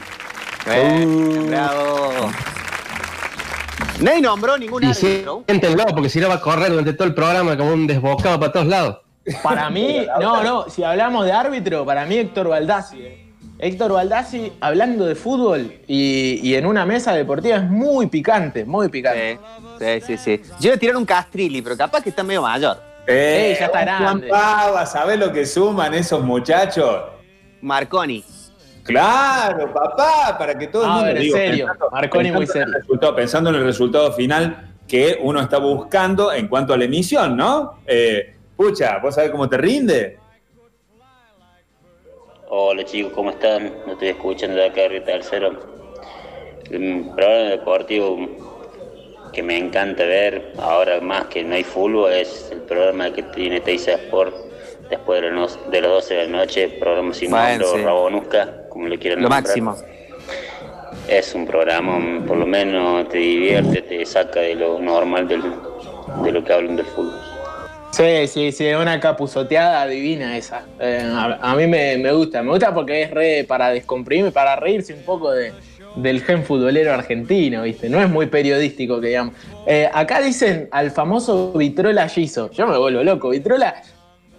Eh, 0.66 1.44
bravo. 1.48 2.32
Nadie 4.00 4.20
nombró 4.22 4.58
ningún 4.58 4.82
Y 4.82 4.86
árbitro. 4.86 5.44
siéntenlo, 5.46 5.86
porque 5.86 6.08
si 6.08 6.18
no 6.18 6.28
va 6.28 6.34
a 6.34 6.40
correr 6.40 6.70
durante 6.70 6.92
todo 6.94 7.06
el 7.06 7.14
programa 7.14 7.56
como 7.56 7.72
un 7.74 7.86
desbocado 7.86 8.40
para 8.40 8.50
todos 8.52 8.66
lados. 8.66 8.98
Para 9.42 9.70
mí, 9.70 10.04
no, 10.20 10.42
no, 10.42 10.68
si 10.68 10.82
hablamos 10.82 11.26
de 11.26 11.32
árbitro, 11.32 11.86
para 11.86 12.04
mí 12.06 12.16
Héctor 12.16 12.48
Baldassi. 12.48 13.02
eh. 13.02 13.23
Héctor 13.64 13.92
Baldassi, 13.92 14.52
hablando 14.60 15.06
de 15.06 15.14
fútbol 15.14 15.72
y, 15.86 16.38
y 16.42 16.54
en 16.54 16.66
una 16.66 16.84
mesa 16.84 17.14
deportiva, 17.14 17.56
es 17.56 17.62
muy 17.64 18.08
picante, 18.08 18.62
muy 18.66 18.90
picante. 18.90 19.38
Sí, 19.78 20.00
sí, 20.06 20.18
sí. 20.18 20.42
Yo 20.60 20.66
iba 20.68 20.74
a 20.74 20.78
tirar 20.78 20.96
un 20.96 21.06
Castrilli, 21.06 21.62
pero 21.62 21.74
capaz 21.74 22.02
que 22.02 22.10
está 22.10 22.22
medio 22.22 22.42
mayor. 22.42 22.76
Eh, 23.06 23.56
ya 23.58 23.64
está 23.66 23.78
Juan 23.78 23.98
grande. 24.02 24.28
Pava, 24.28 24.84
¿sabés 24.84 25.18
lo 25.18 25.32
que 25.32 25.46
suman 25.46 25.94
esos 25.94 26.22
muchachos? 26.22 27.04
Marconi. 27.62 28.22
Claro, 28.82 29.72
papá, 29.72 30.36
para 30.38 30.58
que 30.58 30.66
todo 30.66 30.82
el 30.84 30.90
A 30.90 30.92
mundo 30.92 31.06
ver, 31.06 31.16
en 31.16 31.22
digo, 31.22 31.36
serio, 31.38 31.66
Marconi 31.90 32.32
muy 32.32 32.44
resultado- 32.44 33.16
pensando 33.16 33.48
en 33.48 33.56
el 33.56 33.64
resultado 33.64 34.12
final 34.12 34.74
que 34.86 35.18
uno 35.22 35.40
está 35.40 35.56
buscando 35.56 36.30
en 36.34 36.48
cuanto 36.48 36.74
a 36.74 36.76
la 36.76 36.84
emisión, 36.84 37.34
¿no? 37.34 37.78
Eh, 37.86 38.36
pucha, 38.54 38.98
¿vos 38.98 39.14
sabés 39.14 39.30
cómo 39.30 39.48
te 39.48 39.56
rinde? 39.56 40.18
Hola 42.56 42.84
chicos, 42.84 43.12
¿cómo 43.14 43.30
están? 43.30 43.72
No 43.84 43.94
estoy 43.94 44.10
escuchando 44.10 44.54
de 44.56 44.66
acá 44.66 44.82
de 44.88 45.00
Tercero. 45.00 45.58
Un 46.70 47.12
programa 47.16 47.50
deportivo 47.50 48.28
que 49.32 49.42
me 49.42 49.58
encanta 49.58 50.04
ver, 50.04 50.52
ahora 50.58 51.00
más 51.00 51.24
que 51.26 51.42
no 51.42 51.56
hay 51.56 51.64
fútbol, 51.64 52.12
es 52.12 52.50
el 52.52 52.60
programa 52.60 53.12
que 53.12 53.24
tiene 53.24 53.60
Teisa 53.60 53.94
Sport 53.94 54.36
después 54.88 55.20
de, 55.20 55.30
los 55.30 55.58
de 55.68 55.80
las 55.80 55.90
12 55.90 56.14
de 56.14 56.28
la 56.28 56.36
noche, 56.38 56.68
programa 56.78 57.12
sin 57.12 57.32
nombre 57.32 57.66
o. 57.66 57.76
Rabonusca, 57.84 58.68
como 58.68 58.86
le 58.86 58.98
quieran 58.98 59.18
Lo 59.22 59.28
nombrar. 59.28 59.42
máximo. 59.42 59.74
es 61.08 61.34
un 61.34 61.46
programa, 61.48 62.24
por 62.24 62.36
lo 62.36 62.46
menos 62.46 63.08
te 63.08 63.18
divierte, 63.18 63.82
te 63.82 64.06
saca 64.06 64.38
de 64.40 64.54
lo 64.54 64.78
normal 64.78 65.26
del- 65.26 65.42
de 66.22 66.30
lo 66.32 66.44
que 66.44 66.52
hablan 66.52 66.76
del 66.76 66.86
fútbol. 66.86 67.33
Sí, 67.94 68.26
sí, 68.26 68.50
sí, 68.50 68.66
una 68.72 68.98
capuzoteada 68.98 69.86
divina 69.86 70.36
esa. 70.36 70.64
Eh, 70.80 71.08
a, 71.40 71.54
mí 71.54 71.68
me, 71.68 71.96
me 71.96 72.10
gusta, 72.10 72.42
me 72.42 72.50
gusta 72.50 72.74
porque 72.74 73.02
es 73.02 73.10
re 73.12 73.44
para 73.44 73.68
descomprimir, 73.68 74.32
para 74.32 74.56
reírse 74.56 74.94
un 74.94 75.02
poco 75.02 75.30
de, 75.30 75.52
del 75.94 76.20
gen 76.22 76.42
futbolero 76.42 76.92
argentino, 76.92 77.62
¿viste? 77.62 77.88
No 77.88 78.02
es 78.02 78.10
muy 78.10 78.26
periodístico 78.26 79.00
que 79.00 79.08
digamos. 79.08 79.34
Eh, 79.66 79.88
acá 79.92 80.20
dicen 80.20 80.68
al 80.72 80.90
famoso 80.90 81.52
Vitrola 81.52 82.08
Giso. 82.08 82.50
Yo 82.50 82.66
me 82.66 82.76
vuelvo 82.76 83.04
loco. 83.04 83.28
Vitrola, 83.28 83.80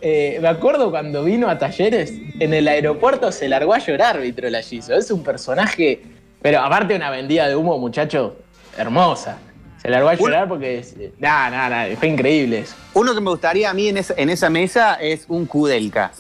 eh, 0.02 0.38
me 0.42 0.50
acuerdo 0.50 0.92
cuando 0.92 1.24
vino 1.24 1.48
a 1.48 1.58
Talleres, 1.58 2.14
en 2.42 2.54
el 2.54 2.68
aeropuerto 2.68 3.32
se 3.32 3.48
largó 3.48 3.74
a 3.74 3.80
llorar 3.80 4.20
Vitrola 4.20 4.62
Giso. 4.64 4.94
Es 4.96 5.12
un 5.12 5.24
personaje, 5.24 6.02
pero 6.42 6.60
aparte 6.60 6.94
una 6.94 7.10
vendida 7.10 7.48
de 7.48 7.56
humo, 7.56 7.78
muchacho, 7.78 8.36
hermosa. 8.78 9.38
Se 9.86 9.92
largó 9.92 10.10
a 10.10 10.16
llorar 10.16 10.48
porque, 10.48 10.84
nada, 11.20 11.52
nada, 11.52 11.70
nada, 11.70 11.96
fue 11.98 12.08
increíble 12.08 12.58
eso. 12.62 12.74
Uno 12.96 13.14
que 13.14 13.22
me 13.22 13.30
gustaría 13.30 13.70
a 13.70 13.74
mí 13.76 13.88
en 13.88 13.98
esa, 13.98 14.16
en 14.18 14.32
esa 14.32 14.50
mesa 14.50 14.96
es 14.96 15.26
un 15.28 15.46
Kudelka. 15.46 16.12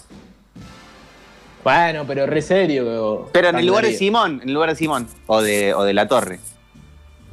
Bueno, 1.64 2.04
pero 2.06 2.28
re 2.28 2.44
serio. 2.44 3.28
Pero 3.32 3.50
en 3.50 3.56
el 3.58 3.66
lugar 3.66 3.86
de. 3.86 3.94
Simón, 3.94 4.40
en 4.44 4.50
el 4.50 4.54
lugar 4.54 4.70
de 4.70 4.76
Simón. 4.76 5.08
O 5.26 5.42
de, 5.42 5.74
o 5.74 5.84
de 5.84 5.94
la 5.96 6.08
Torre. 6.08 6.40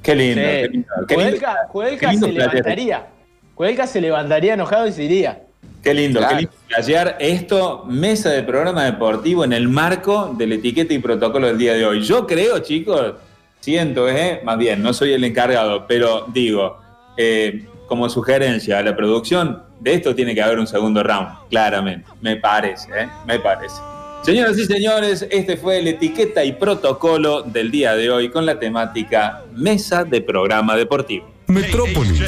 Qué 0.03 0.15
lindo, 0.15 0.41
Sí. 0.41 0.47
qué 0.49 0.69
lindo. 0.69 0.89
Qué 1.07 1.17
lindo, 1.17 1.31
Judelka, 1.33 1.57
Judelka 1.69 2.01
qué 2.07 2.13
lindo 2.13 2.27
se 2.29 2.33
levantaría. 2.33 3.07
Judelka 3.55 3.87
se 3.87 4.01
levantaría 4.01 4.55
enojado 4.55 4.87
y 4.87 4.93
se 4.93 5.03
iría. 5.03 5.43
Qué 5.83 5.93
lindo, 5.93 6.21
Claro. 6.21 6.35
qué 6.37 6.41
lindo 6.45 6.57
flashear 6.67 7.17
esto, 7.21 7.85
mesa 7.87 8.31
de 8.31 8.43
programa 8.43 8.85
deportivo 8.87 9.45
en 9.45 9.53
el 9.53 9.69
marco 9.69 10.33
de 10.35 10.47
la 10.47 10.55
etiqueta 10.55 10.95
y 10.95 10.99
protocolo 10.99 11.49
del 11.49 11.59
día 11.59 11.75
de 11.75 11.85
hoy. 11.85 12.01
Yo 12.01 12.27
creo, 12.27 12.61
chicos, 12.61 13.17
siento, 13.63 14.09
¿eh? 14.09 14.41
más 14.45 14.59
bien, 14.59 14.83
no 14.83 14.93
soy 14.93 15.13
el 15.13 15.25
encargado, 15.25 15.87
pero 15.87 16.27
digo, 16.33 16.79
eh, 17.17 17.65
como 17.87 18.09
sugerencia 18.09 18.79
a 18.79 18.83
la 18.83 18.95
producción, 18.97 19.63
de 19.81 19.95
esto 19.95 20.15
tiene 20.15 20.35
que 20.35 20.43
haber 20.43 20.59
un 20.59 20.67
segundo 20.67 21.03
round, 21.03 21.29
claramente, 21.49 22.11
me 22.21 22.37
parece, 22.37 22.89
¿eh? 22.95 23.09
me 23.27 23.39
parece. 23.39 23.77
Señoras 24.23 24.59
y 24.59 24.67
señores, 24.67 25.27
este 25.31 25.57
fue 25.57 25.79
el 25.79 25.89
etiqueta 25.89 26.45
y 26.45 26.53
protocolo 26.53 27.43
del 27.43 27.71
día 27.71 27.95
de 27.95 28.11
hoy 28.11 28.31
con 28.31 28.47
la 28.47 28.59
temática 28.59 29.43
mesa 29.53 30.05
de 30.05 30.21
programa 30.21 30.77
deportivo. 30.77 31.29
Metrópolis. 31.49 32.23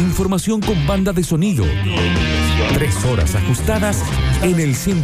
Información 0.00 0.60
con 0.60 0.86
banda 0.86 1.12
de 1.12 1.22
sonido. 1.22 1.64
Tres 2.74 3.04
horas 3.04 3.34
ajustadas 3.34 4.02
en 4.42 4.58
el 4.60 4.74
100. 4.74 5.02